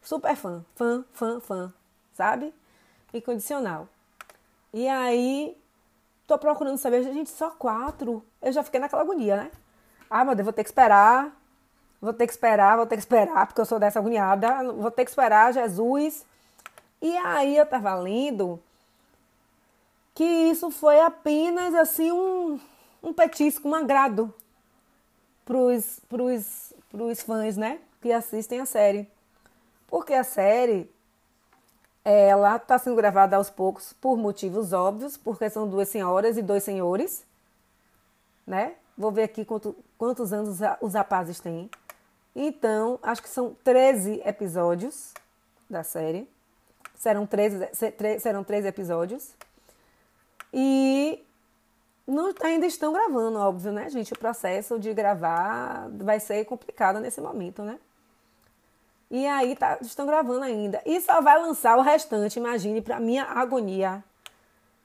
super 0.00 0.36
fã, 0.36 0.64
fã, 0.76 1.04
fã, 1.12 1.40
fã, 1.40 1.74
sabe? 2.14 2.54
Incondicional. 3.12 3.88
E 4.72 4.86
aí, 4.86 5.56
tô 6.24 6.38
procurando 6.38 6.78
saber, 6.78 7.02
gente, 7.02 7.28
só 7.28 7.50
quatro. 7.50 8.22
Eu 8.40 8.52
já 8.52 8.62
fiquei 8.62 8.78
naquela 8.78 9.02
agonia, 9.02 9.36
né? 9.38 9.50
Ah, 10.08 10.24
meu 10.24 10.36
Deus, 10.36 10.44
vou 10.44 10.52
ter 10.52 10.62
que 10.62 10.70
esperar. 10.70 11.36
Vou 12.00 12.12
ter 12.12 12.26
que 12.26 12.32
esperar, 12.32 12.76
vou 12.76 12.86
ter 12.86 12.94
que 12.94 13.02
esperar, 13.02 13.46
porque 13.48 13.60
eu 13.60 13.66
sou 13.66 13.80
dessa 13.80 13.98
agoniada. 13.98 14.72
Vou 14.72 14.92
ter 14.92 15.04
que 15.04 15.10
esperar 15.10 15.52
Jesus. 15.52 16.24
E 17.02 17.16
aí 17.16 17.56
eu 17.56 17.66
tava 17.66 17.92
lendo 17.96 18.62
que 20.14 20.24
isso 20.24 20.70
foi 20.70 21.00
apenas 21.00 21.74
assim 21.74 22.12
um, 22.12 22.60
um 23.02 23.12
petisco, 23.12 23.68
um 23.68 23.74
agrado 23.74 24.32
pros, 25.48 25.98
pros, 26.06 26.74
pros 26.90 27.22
fãs, 27.22 27.56
né? 27.56 27.80
Que 28.02 28.12
assistem 28.12 28.60
a 28.60 28.66
série. 28.66 29.10
Porque 29.86 30.12
a 30.12 30.22
série, 30.22 30.92
ela 32.04 32.56
está 32.56 32.78
sendo 32.78 32.94
gravada 32.94 33.36
aos 33.36 33.48
poucos 33.48 33.94
por 33.94 34.18
motivos 34.18 34.74
óbvios, 34.74 35.16
porque 35.16 35.48
são 35.48 35.66
duas 35.66 35.88
senhoras 35.88 36.36
e 36.36 36.42
dois 36.42 36.62
senhores, 36.62 37.24
né? 38.46 38.74
Vou 38.96 39.10
ver 39.10 39.22
aqui 39.22 39.42
quanto, 39.42 39.74
quantos 39.96 40.34
anos 40.34 40.58
os 40.82 40.92
rapazes 40.92 41.40
têm. 41.40 41.70
Então, 42.36 42.98
acho 43.02 43.22
que 43.22 43.28
são 43.30 43.56
13 43.64 44.20
episódios 44.26 45.14
da 45.68 45.82
série. 45.82 46.28
Serão 46.94 47.26
13, 47.26 47.70
serão 48.20 48.44
13 48.44 48.68
episódios. 48.68 49.34
E 50.52 51.24
não, 52.08 52.32
ainda 52.42 52.66
estão 52.66 52.92
gravando, 52.92 53.38
óbvio, 53.38 53.70
né, 53.70 53.88
gente? 53.90 54.12
O 54.12 54.18
processo 54.18 54.78
de 54.78 54.92
gravar 54.94 55.88
vai 55.90 56.18
ser 56.18 56.44
complicado 56.46 56.98
nesse 56.98 57.20
momento, 57.20 57.62
né? 57.62 57.78
E 59.10 59.26
aí 59.26 59.54
tá, 59.54 59.78
estão 59.80 60.06
gravando 60.06 60.42
ainda. 60.42 60.82
E 60.84 61.00
só 61.00 61.20
vai 61.20 61.40
lançar 61.40 61.76
o 61.78 61.82
restante, 61.82 62.38
imagine, 62.38 62.82
para 62.82 62.98
minha 62.98 63.24
agonia, 63.24 64.02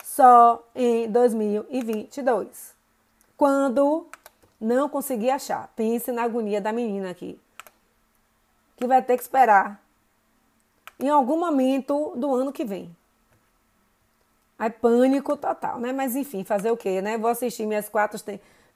só 0.04 0.64
em 0.76 1.10
2022. 1.10 2.74
Quando 3.36 4.08
não 4.64 4.88
conseguir 4.88 5.30
achar. 5.30 5.72
Pense 5.76 6.12
na 6.12 6.24
agonia 6.24 6.62
da 6.62 6.72
menina 6.72 7.10
aqui. 7.10 7.40
Que 8.78 8.88
vai 8.88 9.02
ter 9.02 9.18
que 9.18 9.24
esperar 9.24 9.82
em 11.00 11.10
algum 11.10 11.40
momento 11.40 12.14
do 12.16 12.34
ano 12.34 12.52
que 12.52 12.64
vem. 12.64 12.96
Aí 14.58 14.70
pânico 14.70 15.36
total, 15.36 15.80
né? 15.80 15.92
Mas 15.92 16.16
enfim, 16.16 16.44
fazer 16.44 16.72
o 16.72 16.78
quê, 16.78 17.02
né? 17.02 17.18
Vou 17.18 17.30
assistir 17.30 17.66
minhas 17.66 17.90
quatro, 17.90 18.20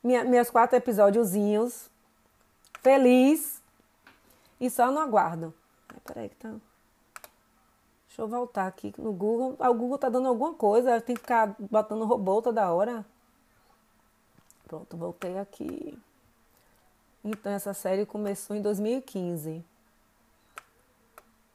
minha, 0.04 0.24
meus 0.24 0.50
quatro 0.50 0.76
episódiozinhos. 0.76 1.90
Feliz. 2.82 3.62
E 4.60 4.70
só 4.70 4.92
no 4.92 5.00
aguardo. 5.00 5.54
Ai, 5.90 6.00
peraí 6.06 6.30
que 6.30 6.36
tá... 6.36 6.50
Deixa 8.08 8.22
eu 8.22 8.28
voltar 8.28 8.66
aqui 8.66 8.94
no 8.98 9.14
Google. 9.14 9.56
Ah, 9.60 9.70
o 9.70 9.76
Google 9.76 9.98
tá 9.98 10.10
dando 10.10 10.28
alguma 10.28 10.54
coisa. 10.54 11.00
Tem 11.00 11.16
que 11.16 11.22
ficar 11.22 11.56
botando 11.60 12.04
robô 12.04 12.42
toda 12.42 12.72
hora. 12.72 13.06
Pronto, 14.68 14.98
voltei 14.98 15.38
aqui. 15.38 15.98
Então, 17.24 17.52
essa 17.52 17.74
série 17.74 18.06
começou 18.06 18.56
em 18.56 18.62
2015. 18.62 19.64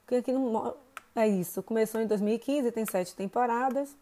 Porque 0.02 0.16
aqui 0.16 0.32
não... 0.32 0.76
É 1.14 1.28
isso, 1.28 1.62
começou 1.62 2.00
em 2.00 2.06
2015, 2.06 2.72
tem 2.72 2.86
sete 2.86 3.14
temporadas. 3.14 3.94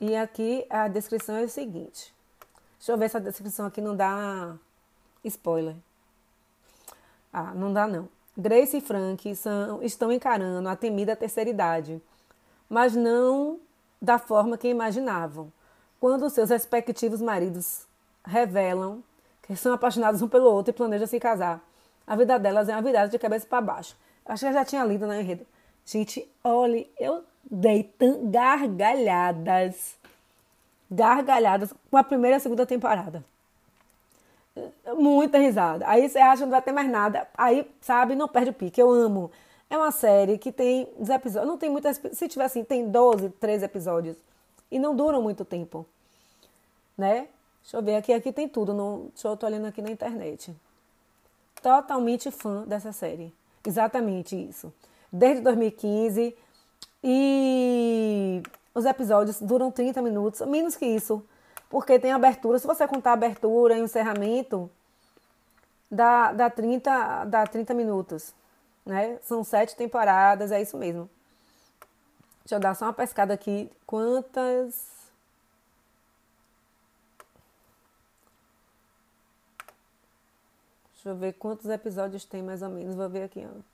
E 0.00 0.16
aqui 0.16 0.64
a 0.70 0.88
descrição 0.88 1.36
é 1.36 1.42
o 1.42 1.48
seguinte. 1.48 2.14
Deixa 2.78 2.92
eu 2.92 2.96
ver 2.96 3.10
se 3.10 3.18
a 3.18 3.20
descrição 3.20 3.66
aqui 3.66 3.80
não 3.82 3.94
dá 3.94 4.56
spoiler. 5.22 5.76
Ah, 7.30 7.52
não 7.54 7.72
dá 7.72 7.86
não. 7.86 8.08
Grace 8.36 8.78
e 8.78 8.80
Frank 8.80 9.36
são, 9.36 9.82
estão 9.82 10.10
encarando 10.10 10.66
a 10.68 10.74
temida 10.74 11.14
terceira 11.14 11.50
idade, 11.50 12.00
mas 12.68 12.96
não 12.96 13.60
da 14.00 14.18
forma 14.18 14.56
que 14.56 14.68
imaginavam. 14.68 15.52
Quando 16.00 16.30
seus 16.30 16.48
respectivos 16.48 17.20
maridos 17.20 17.86
revelam 18.24 19.04
que 19.42 19.54
são 19.54 19.74
apaixonados 19.74 20.22
um 20.22 20.28
pelo 20.28 20.50
outro 20.50 20.70
e 20.70 20.74
planejam 20.74 21.06
se 21.06 21.20
casar, 21.20 21.60
a 22.06 22.16
vida 22.16 22.38
delas 22.38 22.70
é 22.70 22.72
uma 22.72 22.80
virada 22.80 23.10
de 23.10 23.18
cabeça 23.18 23.46
para 23.46 23.60
baixo. 23.60 23.94
Acho 24.24 24.46
que 24.46 24.48
eu 24.48 24.52
já 24.54 24.64
tinha 24.64 24.84
lido 24.84 25.06
na 25.06 25.20
enredo. 25.20 25.46
Gente, 25.84 26.26
olhe, 26.42 26.90
eu 26.98 27.22
dei 27.44 27.92
gargalhadas, 28.24 29.96
gargalhadas 30.90 31.72
com 31.90 31.96
a 31.96 32.04
primeira 32.04 32.36
e 32.36 32.38
a 32.38 32.40
segunda 32.40 32.66
temporada. 32.66 33.24
Muita 34.96 35.38
risada. 35.38 35.86
Aí 35.88 36.08
você 36.08 36.18
acha 36.18 36.38
que 36.38 36.42
não 36.42 36.50
vai 36.50 36.62
ter 36.62 36.72
mais 36.72 36.90
nada. 36.90 37.26
Aí, 37.36 37.68
sabe, 37.80 38.14
não 38.14 38.28
perde 38.28 38.50
o 38.50 38.54
pique. 38.54 38.80
Eu 38.80 38.90
amo. 38.90 39.30
É 39.68 39.76
uma 39.76 39.92
série 39.92 40.36
que 40.36 40.50
tem 40.50 40.88
os 40.98 41.08
episódios. 41.08 41.48
Não 41.48 41.56
tem 41.56 41.70
muitas. 41.70 42.00
Se 42.12 42.28
tiver 42.28 42.44
assim, 42.44 42.64
tem 42.64 42.90
12, 42.90 43.30
13 43.30 43.64
episódios. 43.64 44.16
E 44.70 44.78
não 44.78 44.94
duram 44.94 45.22
muito 45.22 45.44
tempo. 45.44 45.86
Né? 46.98 47.28
Deixa 47.62 47.76
eu 47.76 47.82
ver 47.82 47.96
aqui. 47.96 48.12
Aqui 48.12 48.32
tem 48.32 48.48
tudo. 48.48 48.74
No, 48.74 49.10
deixa 49.14 49.28
eu 49.28 49.36
tô 49.36 49.46
olhando 49.46 49.66
aqui 49.66 49.80
na 49.80 49.90
internet. 49.90 50.54
Totalmente 51.62 52.30
fã 52.30 52.64
dessa 52.64 52.92
série. 52.92 53.32
Exatamente 53.64 54.34
isso. 54.34 54.72
Desde 55.12 55.42
2015 55.42 56.36
e 57.02 58.42
os 58.74 58.84
episódios 58.84 59.40
duram 59.40 59.70
30 59.70 60.02
minutos, 60.02 60.40
menos 60.42 60.76
que 60.76 60.86
isso, 60.86 61.24
porque 61.68 61.98
tem 61.98 62.12
abertura. 62.12 62.58
Se 62.58 62.66
você 62.66 62.86
contar 62.86 63.12
abertura 63.12 63.76
e 63.78 63.80
encerramento, 63.80 64.70
dá, 65.90 66.32
dá, 66.32 66.50
30, 66.50 67.24
dá 67.24 67.46
30 67.46 67.74
minutos. 67.74 68.34
Né? 68.84 69.18
São 69.22 69.44
sete 69.44 69.76
temporadas, 69.76 70.52
é 70.52 70.60
isso 70.60 70.76
mesmo. 70.76 71.08
Deixa 72.42 72.56
eu 72.56 72.60
dar 72.60 72.74
só 72.74 72.86
uma 72.86 72.92
pescada 72.92 73.32
aqui. 73.32 73.70
Quantas. 73.86 74.90
Deixa 80.92 81.08
eu 81.10 81.16
ver 81.16 81.32
quantos 81.34 81.66
episódios 81.66 82.24
tem 82.24 82.42
mais 82.42 82.62
ou 82.62 82.68
menos. 82.68 82.94
Vou 82.94 83.08
ver 83.08 83.22
aqui. 83.24 83.46
Ó. 83.46 83.69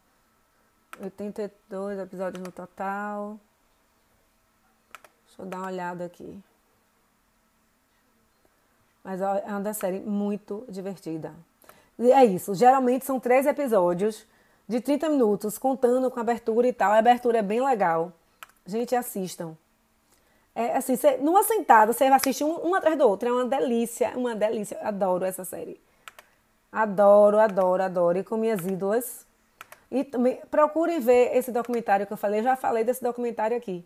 82 1.00 1.98
episódios 1.98 2.42
no 2.42 2.52
total. 2.52 3.38
Deixa 5.26 5.42
eu 5.42 5.46
dar 5.46 5.58
uma 5.58 5.66
olhada 5.66 6.04
aqui. 6.04 6.42
Mas 9.04 9.20
é 9.20 9.46
uma 9.46 9.74
série 9.74 10.00
muito 10.00 10.64
divertida. 10.68 11.32
E 11.98 12.10
é 12.10 12.24
isso. 12.24 12.54
Geralmente 12.54 13.04
são 13.04 13.20
três 13.20 13.46
episódios 13.46 14.26
de 14.68 14.80
30 14.80 15.08
minutos, 15.08 15.58
contando 15.58 16.10
com 16.10 16.18
abertura 16.18 16.66
e 16.66 16.72
tal. 16.72 16.92
A 16.92 16.98
abertura 16.98 17.38
é 17.38 17.42
bem 17.42 17.64
legal. 17.64 18.12
Gente, 18.66 18.96
assistam. 18.96 19.56
É 20.54 20.76
assim, 20.76 20.96
cê, 20.96 21.18
numa 21.18 21.42
sentada, 21.42 21.92
você 21.92 22.08
vai 22.08 22.16
assistir 22.16 22.42
um, 22.42 22.68
um 22.68 22.74
atrás 22.74 22.98
do 22.98 23.06
outro. 23.06 23.28
É 23.28 23.32
uma 23.32 23.44
delícia, 23.44 24.12
uma 24.16 24.34
delícia. 24.34 24.78
Adoro 24.82 25.24
essa 25.24 25.44
série. 25.44 25.80
Adoro, 26.72 27.38
adoro, 27.38 27.82
adoro. 27.82 28.18
E 28.18 28.24
com 28.24 28.36
minhas 28.36 28.66
ídolas. 28.66 29.26
E 29.90 30.04
também, 30.04 30.40
procurem 30.50 31.00
ver 31.00 31.36
esse 31.36 31.52
documentário 31.52 32.06
que 32.06 32.12
eu 32.12 32.16
falei. 32.16 32.40
Eu 32.40 32.44
já 32.44 32.56
falei 32.56 32.84
desse 32.84 33.02
documentário 33.02 33.56
aqui. 33.56 33.84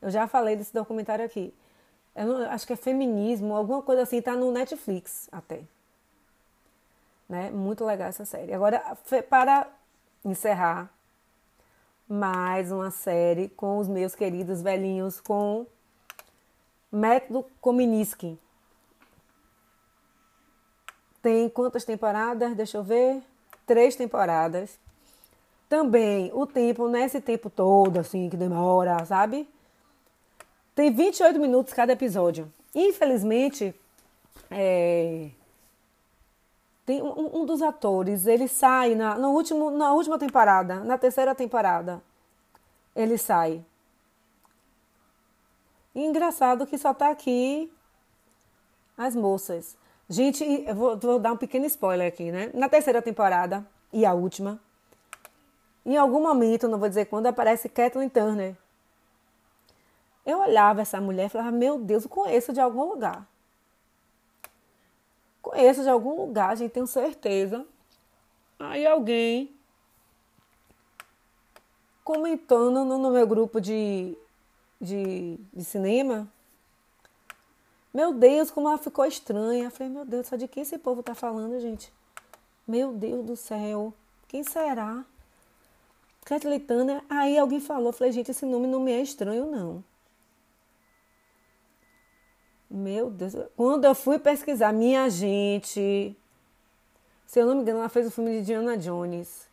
Eu 0.00 0.10
já 0.10 0.26
falei 0.26 0.56
desse 0.56 0.72
documentário 0.72 1.24
aqui. 1.24 1.52
Eu 2.14 2.36
acho 2.50 2.66
que 2.66 2.72
é 2.72 2.76
feminismo, 2.76 3.54
alguma 3.54 3.82
coisa 3.82 4.02
assim, 4.02 4.20
tá 4.20 4.34
no 4.34 4.50
Netflix 4.50 5.28
até. 5.30 5.62
Né? 7.28 7.50
Muito 7.50 7.84
legal 7.84 8.08
essa 8.08 8.24
série. 8.24 8.52
Agora, 8.52 8.82
para 9.28 9.68
encerrar, 10.24 10.90
mais 12.08 12.72
uma 12.72 12.90
série 12.90 13.48
com 13.50 13.78
os 13.78 13.86
meus 13.86 14.14
queridos 14.14 14.62
velhinhos, 14.62 15.20
com 15.20 15.66
Método 16.90 17.44
Kominsky. 17.60 18.38
Tem 21.20 21.48
quantas 21.50 21.84
temporadas? 21.84 22.56
Deixa 22.56 22.78
eu 22.78 22.82
ver. 22.82 23.22
Três 23.68 23.94
temporadas. 23.94 24.80
Também 25.68 26.30
o 26.34 26.46
tempo, 26.46 26.88
nesse 26.88 27.20
tempo 27.20 27.50
todo, 27.50 27.98
assim, 27.98 28.30
que 28.30 28.36
demora, 28.36 29.04
sabe? 29.04 29.46
Tem 30.74 30.90
28 30.90 31.38
minutos 31.38 31.74
cada 31.74 31.92
episódio. 31.92 32.50
Infelizmente, 32.74 33.74
é, 34.50 35.28
tem 36.86 37.02
um, 37.02 37.42
um, 37.42 37.44
dos 37.44 37.60
atores, 37.60 38.26
ele 38.26 38.48
sai 38.48 38.94
na, 38.94 39.18
no 39.18 39.32
último, 39.32 39.70
na 39.70 39.92
última 39.92 40.18
temporada, 40.18 40.82
na 40.82 40.96
terceira 40.96 41.34
temporada. 41.34 42.02
Ele 42.96 43.18
sai. 43.18 43.62
Engraçado 45.94 46.66
que 46.66 46.78
só 46.78 46.94
tá 46.94 47.10
aqui 47.10 47.70
as 48.96 49.14
moças. 49.14 49.76
Gente, 50.08 50.44
eu 50.66 50.74
vou, 50.74 50.96
vou 50.96 51.18
dar 51.18 51.32
um 51.32 51.36
pequeno 51.36 51.66
spoiler 51.66 52.08
aqui, 52.08 52.30
né? 52.32 52.50
Na 52.54 52.68
terceira 52.68 53.02
temporada, 53.02 53.66
e 53.92 54.06
a 54.06 54.14
última, 54.14 54.58
em 55.84 55.96
algum 55.96 56.22
momento, 56.22 56.68
não 56.68 56.78
vou 56.78 56.88
dizer 56.88 57.06
quando, 57.06 57.26
aparece 57.26 57.68
Kathleen 57.68 58.08
Turner 58.08 58.56
eu 60.28 60.40
olhava 60.40 60.82
essa 60.82 61.00
mulher 61.00 61.24
e 61.24 61.28
falava, 61.30 61.50
meu 61.50 61.78
Deus, 61.78 62.04
eu 62.04 62.10
conheço 62.10 62.52
de 62.52 62.60
algum 62.60 62.84
lugar. 62.84 63.26
Conheço 65.40 65.82
de 65.82 65.88
algum 65.88 66.14
lugar, 66.16 66.54
gente, 66.54 66.72
tenho 66.72 66.86
certeza. 66.86 67.64
Aí 68.58 68.86
alguém 68.86 69.50
comentando 72.04 72.84
no, 72.84 73.10
meu 73.10 73.26
grupo 73.26 73.58
de, 73.58 74.14
de, 74.78 75.38
de, 75.50 75.64
cinema. 75.64 76.28
Meu 77.92 78.12
Deus, 78.12 78.50
como 78.50 78.68
ela 78.68 78.78
ficou 78.78 79.04
estranha. 79.04 79.64
Eu 79.64 79.70
falei, 79.70 79.92
meu 79.92 80.04
Deus, 80.04 80.26
só 80.26 80.36
de 80.36 80.46
quem 80.46 80.62
esse 80.62 80.78
povo 80.78 81.02
tá 81.02 81.14
falando, 81.14 81.58
gente? 81.60 81.92
Meu 82.66 82.92
Deus 82.92 83.24
do 83.24 83.36
céu, 83.36 83.94
quem 84.26 84.42
será? 84.44 85.04
Turner. 86.66 87.02
Aí 87.08 87.38
alguém 87.38 87.60
falou, 87.60 87.90
falei, 87.92 88.12
gente, 88.12 88.30
esse 88.30 88.44
nome 88.44 88.66
não 88.66 88.80
me 88.80 88.92
é 88.92 89.00
estranho, 89.00 89.50
não. 89.50 89.82
Meu 92.70 93.08
Deus. 93.08 93.34
Quando 93.56 93.86
eu 93.86 93.94
fui 93.94 94.18
pesquisar, 94.18 94.72
minha 94.72 95.08
gente. 95.08 96.14
Se 97.26 97.40
eu 97.40 97.46
não 97.46 97.54
me 97.54 97.62
engano, 97.62 97.78
ela 97.78 97.88
fez 97.88 98.06
o 98.06 98.10
filme 98.10 98.38
de 98.38 98.44
Diana 98.44 98.76
Jones. 98.76 99.48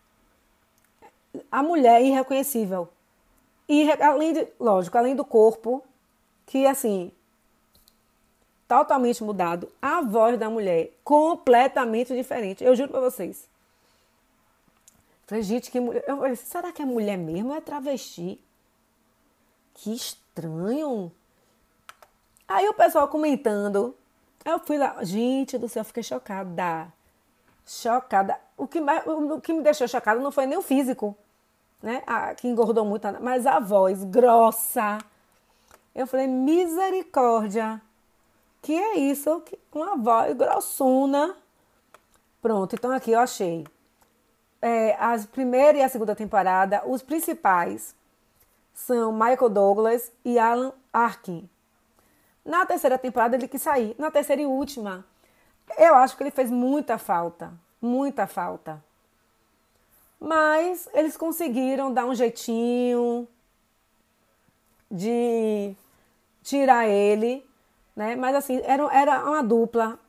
A 1.49 1.63
mulher 1.63 2.01
é 2.01 2.05
irreconhecível. 2.05 2.89
E 3.67 3.89
além 4.01 4.33
de, 4.33 4.47
lógico, 4.59 4.97
além 4.97 5.15
do 5.15 5.23
corpo, 5.23 5.81
que 6.45 6.67
assim, 6.67 7.11
totalmente 8.75 9.23
mudado, 9.23 9.71
a 9.81 10.01
voz 10.01 10.37
da 10.37 10.49
mulher 10.49 10.91
completamente 11.01 12.13
diferente. 12.13 12.61
Eu 12.61 12.75
juro 12.75 12.91
para 12.91 12.99
vocês. 12.99 13.47
Falei, 15.25 15.43
gente, 15.43 15.71
que 15.71 15.79
mulher. 15.79 16.03
Eu 16.05 16.17
falei, 16.17 16.35
será 16.35 16.71
que 16.73 16.81
é 16.81 16.85
mulher 16.85 17.17
mesmo 17.17 17.51
ou 17.51 17.55
é 17.55 17.61
travesti? 17.61 18.37
Que 19.75 19.93
estranho. 19.93 21.09
Aí 22.45 22.67
o 22.67 22.73
pessoal 22.73 23.07
comentando. 23.07 23.95
Eu 24.43 24.59
fui 24.59 24.77
lá, 24.77 25.01
gente 25.03 25.57
do 25.57 25.69
céu, 25.69 25.85
fiquei 25.85 26.03
chocada. 26.03 26.91
Chocada. 27.65 28.37
O 28.57 28.67
que, 28.67 28.81
mais, 28.81 29.07
o 29.07 29.39
que 29.39 29.53
me 29.53 29.61
deixou 29.61 29.87
chocada 29.87 30.19
não 30.19 30.31
foi 30.31 30.45
nem 30.45 30.57
o 30.57 30.61
físico, 30.61 31.17
né? 31.81 32.03
A, 32.05 32.35
que 32.35 32.47
engordou 32.47 32.85
muito, 32.85 33.07
mas 33.21 33.47
a 33.47 33.59
voz 33.59 34.03
grossa. 34.03 34.99
Eu 35.95 36.05
falei, 36.05 36.27
misericórdia. 36.27 37.81
Que 38.65 38.73
é 38.73 38.97
isso? 38.97 39.43
Uma 39.71 39.95
voz 39.95 40.35
grossuna. 40.35 41.37
Pronto, 42.41 42.73
então 42.73 42.89
aqui 42.89 43.11
eu 43.11 43.19
achei. 43.19 43.63
É, 44.59 44.95
a 44.95 45.15
primeira 45.31 45.77
e 45.77 45.83
a 45.83 45.87
segunda 45.87 46.15
temporada, 46.15 46.81
os 46.87 47.03
principais 47.03 47.93
são 48.73 49.11
Michael 49.11 49.49
Douglas 49.49 50.11
e 50.25 50.39
Alan 50.39 50.73
Arkin. 50.91 51.47
Na 52.43 52.65
terceira 52.65 52.97
temporada 52.97 53.35
ele 53.35 53.47
quis 53.47 53.61
sair. 53.61 53.95
Na 53.99 54.09
terceira 54.09 54.41
e 54.41 54.47
última, 54.47 55.05
eu 55.77 55.93
acho 55.93 56.17
que 56.17 56.23
ele 56.23 56.31
fez 56.31 56.49
muita 56.49 56.97
falta. 56.97 57.53
Muita 57.79 58.25
falta. 58.25 58.83
Mas 60.19 60.89
eles 60.91 61.15
conseguiram 61.15 61.93
dar 61.93 62.07
um 62.07 62.15
jeitinho 62.15 63.27
de 64.89 65.75
tirar 66.41 66.87
ele, 66.87 67.45
né? 67.95 68.15
Mas 68.15 68.35
assim, 68.35 68.61
era, 68.63 68.83
era 68.93 69.23
uma 69.23 69.41
dupla 69.41 69.99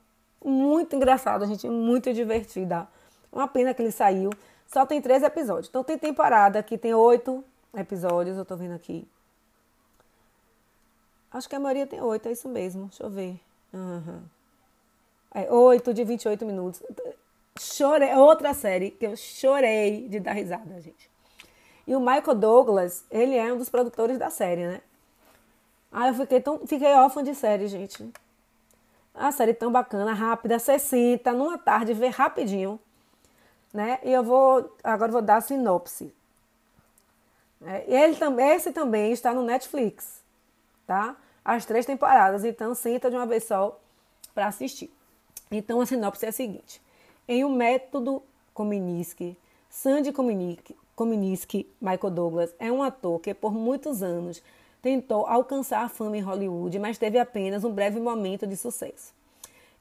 muito 0.45 0.97
engraçada, 0.97 1.47
gente, 1.47 1.69
muito 1.69 2.13
divertida. 2.13 2.89
Uma 3.33 3.47
pena 3.47 3.75
que 3.75 3.83
ele 3.83 3.93
saiu. 3.93 4.31
Só 4.67 4.85
tem 4.85 5.01
três 5.01 5.23
episódios. 5.23 5.69
Então 5.69 5.85
tem 5.85 5.99
temporada 5.99 6.63
que 6.63 6.77
tem 6.77 6.95
oito 6.95 7.45
episódios, 7.75 8.37
eu 8.37 8.45
tô 8.45 8.57
vendo 8.57 8.75
aqui. 8.75 9.07
Acho 11.31 11.49
que 11.49 11.55
a 11.55 11.61
maioria 11.61 11.87
tem 11.87 12.01
oito, 12.01 12.29
é 12.29 12.33
isso 12.33 12.49
mesmo. 12.49 12.87
Deixa 12.87 13.03
eu 13.03 13.11
ver. 13.11 13.39
Uhum. 13.73 14.23
É, 15.35 15.53
oito 15.53 15.93
de 15.93 16.03
28 16.03 16.47
minutos. 16.47 16.83
Chorei. 17.59 18.15
Outra 18.15 18.55
série 18.55 18.91
que 18.91 19.07
eu 19.07 19.17
chorei 19.17 20.09
de 20.09 20.21
dar 20.21 20.33
risada, 20.33 20.81
gente. 20.81 21.11
E 21.87 21.95
o 21.95 22.01
Michael 22.01 22.35
Douglas, 22.35 23.05
ele 23.11 23.37
é 23.37 23.53
um 23.53 23.59
dos 23.59 23.69
produtores 23.69 24.19
da 24.19 24.31
série, 24.31 24.67
né? 24.67 24.81
Aí 25.91 26.11
eu 26.11 26.15
fiquei, 26.15 26.41
tão, 26.41 26.67
fiquei 26.67 26.93
órfã 26.95 27.23
de 27.23 27.35
série, 27.35 27.69
gente. 27.69 28.11
A 29.15 29.33
série 29.33 29.55
tão 29.55 29.73
bacana, 29.73 30.13
rápida, 30.13 30.59
60, 30.59 31.33
numa 31.33 31.57
tarde, 31.57 31.95
vê 31.95 32.09
rapidinho. 32.09 32.79
Né? 33.73 33.99
E 34.03 34.13
eu 34.13 34.23
vou, 34.23 34.77
agora 34.85 35.13
vou 35.13 35.23
dar 35.23 35.37
a 35.37 35.41
sinopse. 35.41 36.15
É, 37.65 37.85
ele, 37.87 38.17
esse 38.55 38.73
também 38.73 39.13
está 39.13 39.33
no 39.33 39.43
Netflix, 39.43 40.23
tá? 40.87 41.17
as 41.47 41.65
três 41.65 41.87
temporadas, 41.87 42.45
então 42.45 42.75
senta 42.75 43.09
de 43.09 43.17
uma 43.17 43.25
vez 43.25 43.45
só 43.45 43.81
para 44.35 44.49
assistir. 44.49 44.93
Então 45.51 45.81
a 45.81 45.87
sinopse 45.87 46.27
é 46.27 46.29
a 46.29 46.33
seguinte: 46.33 46.83
em 47.29 47.45
um 47.45 47.55
método 47.55 48.21
Kominsky, 48.53 49.39
Sandy 49.71 50.13
Kominsky, 50.13 51.73
Michael 51.81 52.11
Douglas, 52.11 52.55
é 52.59 52.73
um 52.73 52.83
ator 52.83 53.21
que 53.21 53.33
por 53.33 53.53
muitos 53.53 54.03
anos 54.03 54.43
tentou 54.87 55.27
alcançar 55.27 55.83
a 55.83 55.89
fama 55.89 56.17
em 56.17 56.21
Hollywood, 56.21 56.79
mas 56.79 56.97
teve 56.97 57.19
apenas 57.19 57.65
um 57.65 57.73
breve 57.73 57.99
momento 57.99 58.47
de 58.47 58.57
sucesso. 58.57 59.13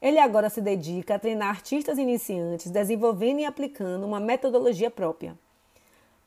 Ele 0.02 0.18
agora 0.18 0.50
se 0.50 0.60
dedica 0.60 1.14
a 1.14 1.20
treinar 1.20 1.50
artistas 1.50 2.00
iniciantes, 2.00 2.72
desenvolvendo 2.72 3.40
e 3.40 3.46
aplicando 3.46 4.04
uma 4.04 4.20
metodologia 4.20 4.90
própria. 4.90 5.38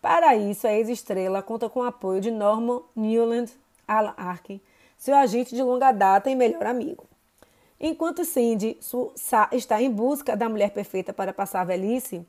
Para 0.01 0.37
isso, 0.37 0.65
a 0.65 0.73
ex-estrela 0.73 1.43
conta 1.43 1.69
com 1.69 1.81
o 1.81 1.83
apoio 1.83 2.21
de 2.21 2.31
Norman 2.31 2.83
Newland, 2.95 3.51
Arkin, 3.89 4.61
seu 4.97 5.17
agente 5.17 5.57
de 5.57 5.63
longa 5.63 5.91
data 5.91 6.31
e 6.31 6.37
melhor 6.37 6.65
amigo. 6.65 7.05
Enquanto 7.81 8.25
Cindy 8.25 8.79
está 9.51 9.83
em 9.83 9.91
busca 9.91 10.37
da 10.37 10.49
mulher 10.49 10.71
perfeita 10.71 11.13
para 11.13 11.33
passar 11.33 11.63
a 11.63 11.65
velhice, 11.65 12.25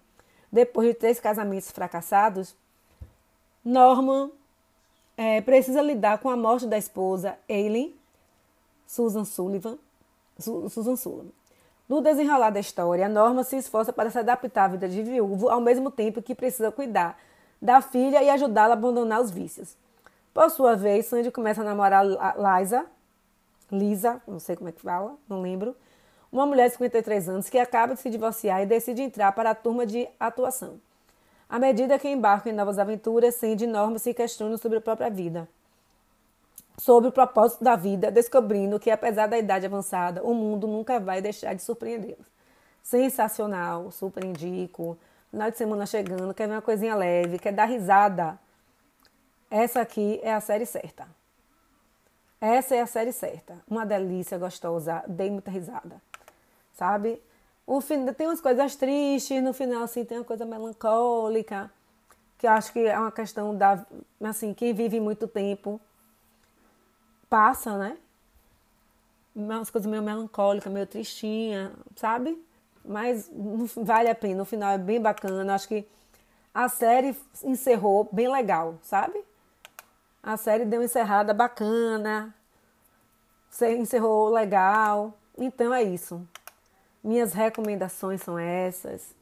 depois 0.52 0.88
de 0.88 0.94
três 0.96 1.20
casamentos 1.20 1.70
fracassados, 1.70 2.56
Norman 3.64 4.32
é, 5.19 5.41
precisa 5.41 5.82
lidar 5.82 6.19
com 6.19 6.29
a 6.29 6.38
morte 6.38 6.65
da 6.65 6.77
esposa 6.77 7.38
Aileen, 7.49 7.93
Susan 8.88 9.25
Sullivan, 9.25 9.77
Susan 10.39 10.95
Sullivan. 10.95 11.32
No 11.89 11.99
desenrolar 11.99 12.51
da 12.51 12.62
história, 12.62 13.10
Norma 13.10 13.43
se 13.43 13.58
esforça 13.58 13.91
para 13.91 14.10
se 14.10 14.17
adaptar 14.17 14.63
à 14.63 14.67
vida 14.69 14.88
de 14.88 15.03
viúvo, 15.03 15.49
ao 15.49 15.60
mesmo 15.60 15.91
tempo 15.91 16.21
que 16.21 16.34
precisa 16.34 16.71
cuidar 16.71 17.19
da 17.62 17.82
filha 17.82 18.23
e 18.23 18.29
ajudá-la 18.29 18.75
a 18.75 18.77
abandonar 18.77 19.19
os 19.19 19.29
vícios. 19.29 19.75
Por 20.34 20.49
sua 20.51 20.77
vez, 20.77 21.08
Sandy 21.08 21.32
começa 21.32 21.60
a 21.60 21.65
namorar 21.65 22.05
Liza, 22.05 22.86
Lisa, 23.69 24.21
não 24.25 24.39
sei 24.39 24.55
como 24.55 24.69
é 24.69 24.71
que 24.71 24.82
fala, 24.82 25.17
não 25.27 25.41
lembro, 25.41 25.75
uma 26.32 26.45
mulher 26.45 26.67
de 26.67 26.77
53 26.77 27.27
anos 27.27 27.49
que 27.49 27.60
acaba 27.60 27.93
de 27.93 27.99
se 27.99 28.10
divorciar 28.10 28.62
e 28.62 28.65
decide 28.65 29.01
entrar 29.01 29.34
para 29.34 29.49
a 29.49 29.55
turma 29.55 29.86
de 29.86 30.08
atuação. 30.17 30.79
À 31.50 31.58
medida 31.58 31.98
que 31.98 32.08
embarca 32.08 32.48
em 32.48 32.54
novas 32.54 32.78
aventuras, 32.78 33.34
Sandy 33.36 33.64
e 33.64 33.68
Norma 33.68 33.98
se 33.98 34.16
sobre 34.60 34.78
a 34.78 34.82
própria 34.82 35.10
vida, 35.10 35.50
sobre 36.78 37.10
o 37.10 37.12
propósito 37.12 37.64
da 37.64 37.76
vida, 37.76 38.12
descobrindo 38.12 38.80
que, 38.80 38.92
apesar 38.92 39.26
da 39.26 39.38
idade 39.38 39.66
avançada, 39.66 40.24
o 40.24 40.34
mundo 40.36 40.68
nunca 40.68 41.00
vai 41.00 41.22
deixar 41.22 41.56
de 41.56 41.64
surpreendê-los. 41.64 42.28
Sensacional, 42.84 43.92
super 43.92 44.24
indico. 44.24 44.96
Final 45.32 45.50
de 45.50 45.58
semana 45.58 45.86
chegando, 45.88 46.34
quer 46.36 46.48
ver 46.48 46.54
uma 46.54 46.62
coisinha 46.62 46.96
leve, 46.96 47.40
quer 47.40 47.52
dar 47.52 47.66
risada. 47.66 48.40
Essa 49.50 49.82
aqui 49.82 50.20
é 50.22 50.32
a 50.32 50.40
série 50.40 50.68
certa. 50.68 51.08
Essa 52.40 52.76
é 52.76 52.82
a 52.82 52.88
série 52.88 53.12
certa. 53.12 53.58
Uma 53.68 53.86
delícia 53.86 54.38
gostosa, 54.38 55.04
dei 55.08 55.32
muita 55.32 55.50
risada. 55.50 56.00
Sabe? 56.74 57.22
O 57.71 57.82
fim, 57.82 58.03
tem 58.13 58.25
umas 58.25 58.41
coisas 58.41 58.75
tristes, 58.75 59.43
no 59.43 59.53
final 59.53 59.84
assim 59.84 60.03
tem 60.03 60.17
uma 60.17 60.23
coisa 60.23 60.43
melancólica, 60.43 61.71
que 62.36 62.47
eu 62.47 62.51
acho 62.51 62.73
que 62.73 62.79
é 62.79 62.97
uma 62.97 63.12
questão 63.12 63.55
da 63.55 63.86
assim, 64.21 64.55
quem 64.55 64.73
vive 64.73 64.99
muito 64.99 65.27
tempo 65.27 65.79
passa, 67.29 67.77
né? 67.77 67.95
Umas 69.36 69.69
coisas 69.69 69.88
meio 69.88 70.01
melancólicas, 70.01 70.73
meio 70.73 70.88
tristinha, 70.88 71.71
sabe? 71.95 72.43
Mas 72.84 73.29
vale 73.77 74.10
a 74.10 74.15
pena, 74.15 74.38
no 74.38 74.45
final 74.45 74.71
é 74.71 74.77
bem 74.79 74.99
bacana. 74.99 75.53
Acho 75.53 75.67
que 75.67 75.88
a 76.51 76.67
série 76.69 77.15
encerrou 77.43 78.10
bem 78.12 78.32
legal, 78.32 78.79
sabe? 78.82 79.23
A 80.23 80.38
série 80.38 80.65
deu 80.65 80.79
uma 80.79 80.86
encerrada 80.86 81.36
bacana, 81.36 82.34
encerrou 83.62 84.29
legal. 84.29 85.13
Então 85.38 85.71
é 85.71 85.84
isso. 85.84 86.27
Minhas 87.04 87.34
recomendações 87.34 88.22
são 88.22 88.38
essas. 88.38 89.16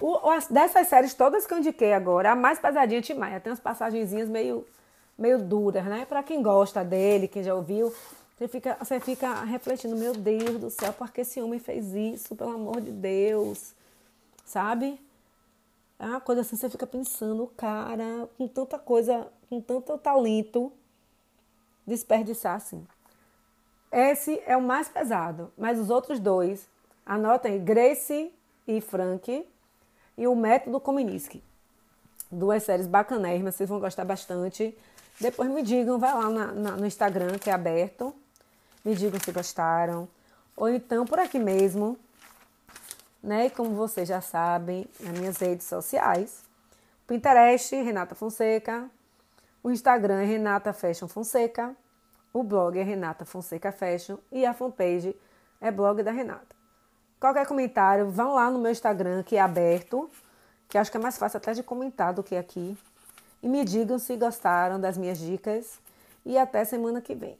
O, 0.00 0.18
dessas 0.50 0.86
séries 0.86 1.12
todas 1.12 1.46
que 1.46 1.52
eu 1.52 1.58
indiquei 1.58 1.92
agora, 1.92 2.32
a 2.32 2.36
mais 2.36 2.58
pesadinha 2.58 3.00
é 3.00 3.02
Timaya. 3.02 3.40
Tem 3.40 3.50
umas 3.50 3.60
passagenzinhas 3.60 4.28
meio, 4.28 4.64
meio 5.18 5.38
duras, 5.38 5.84
né? 5.84 6.06
Para 6.06 6.22
quem 6.22 6.40
gosta 6.40 6.84
dele, 6.84 7.26
quem 7.26 7.42
já 7.42 7.54
ouviu, 7.54 7.92
você 8.38 8.46
fica, 8.46 8.76
você 8.78 9.00
fica 9.00 9.42
refletindo, 9.42 9.96
meu 9.96 10.12
Deus 10.12 10.60
do 10.60 10.70
céu, 10.70 10.92
por 10.92 11.10
que 11.10 11.22
esse 11.22 11.40
homem 11.40 11.58
fez 11.58 11.92
isso? 11.92 12.36
Pelo 12.36 12.52
amor 12.52 12.80
de 12.80 12.92
Deus. 12.92 13.74
Sabe? 14.44 15.00
É 15.98 16.06
uma 16.06 16.20
coisa 16.20 16.42
assim, 16.42 16.54
você 16.54 16.70
fica 16.70 16.86
pensando, 16.86 17.42
o 17.42 17.48
cara, 17.48 18.28
com 18.38 18.46
tanta 18.46 18.78
coisa, 18.78 19.26
com 19.50 19.60
tanto 19.60 19.98
talento, 19.98 20.72
desperdiçar 21.84 22.54
assim. 22.54 22.86
Esse 23.90 24.42
é 24.46 24.56
o 24.56 24.62
mais 24.62 24.88
pesado, 24.88 25.50
mas 25.56 25.78
os 25.78 25.90
outros 25.90 26.20
dois, 26.20 26.68
anotem 27.06 27.64
Grace 27.64 28.32
e 28.66 28.80
Frank 28.80 29.46
e 30.16 30.26
o 30.26 30.34
Método 30.34 30.78
Kominsky. 30.78 31.42
Duas 32.30 32.62
séries 32.62 32.86
bacanérrimas, 32.86 33.54
vocês 33.54 33.68
vão 33.68 33.80
gostar 33.80 34.04
bastante. 34.04 34.76
Depois 35.18 35.50
me 35.50 35.62
digam, 35.62 35.98
vai 35.98 36.12
lá 36.12 36.28
na, 36.28 36.46
na, 36.52 36.70
no 36.72 36.86
Instagram 36.86 37.38
que 37.38 37.48
é 37.48 37.52
aberto, 37.52 38.14
me 38.84 38.94
digam 38.94 39.18
se 39.18 39.32
gostaram. 39.32 40.06
Ou 40.54 40.68
então 40.68 41.06
por 41.06 41.18
aqui 41.18 41.38
mesmo, 41.38 41.98
né? 43.22 43.46
E 43.46 43.50
como 43.50 43.74
vocês 43.74 44.06
já 44.06 44.20
sabem, 44.20 44.86
nas 45.00 45.18
minhas 45.18 45.36
redes 45.38 45.66
sociais, 45.66 46.44
Pinterest, 47.06 47.74
Renata 47.74 48.14
Fonseca, 48.14 48.90
o 49.62 49.70
Instagram 49.70 50.20
é 50.20 50.24
Renata 50.24 50.72
Fashion 50.72 51.08
Fonseca. 51.08 51.74
O 52.38 52.44
blog 52.44 52.78
é 52.78 52.84
Renata 52.84 53.24
Fonseca 53.24 53.72
Fashion 53.72 54.16
e 54.30 54.46
a 54.46 54.54
fanpage 54.54 55.12
é 55.60 55.72
blog 55.72 56.04
da 56.04 56.12
Renata. 56.12 56.54
Qualquer 57.18 57.44
comentário, 57.48 58.08
vão 58.12 58.34
lá 58.34 58.48
no 58.48 58.60
meu 58.60 58.70
Instagram, 58.70 59.24
que 59.24 59.34
é 59.34 59.40
aberto, 59.40 60.08
que 60.68 60.78
acho 60.78 60.88
que 60.88 60.96
é 60.96 61.00
mais 61.00 61.18
fácil 61.18 61.38
até 61.38 61.52
de 61.52 61.64
comentar 61.64 62.14
do 62.14 62.22
que 62.22 62.36
aqui. 62.36 62.78
E 63.42 63.48
me 63.48 63.64
digam 63.64 63.98
se 63.98 64.14
gostaram 64.16 64.78
das 64.78 64.96
minhas 64.96 65.18
dicas. 65.18 65.80
E 66.24 66.38
até 66.38 66.64
semana 66.64 67.00
que 67.00 67.12
vem. 67.12 67.36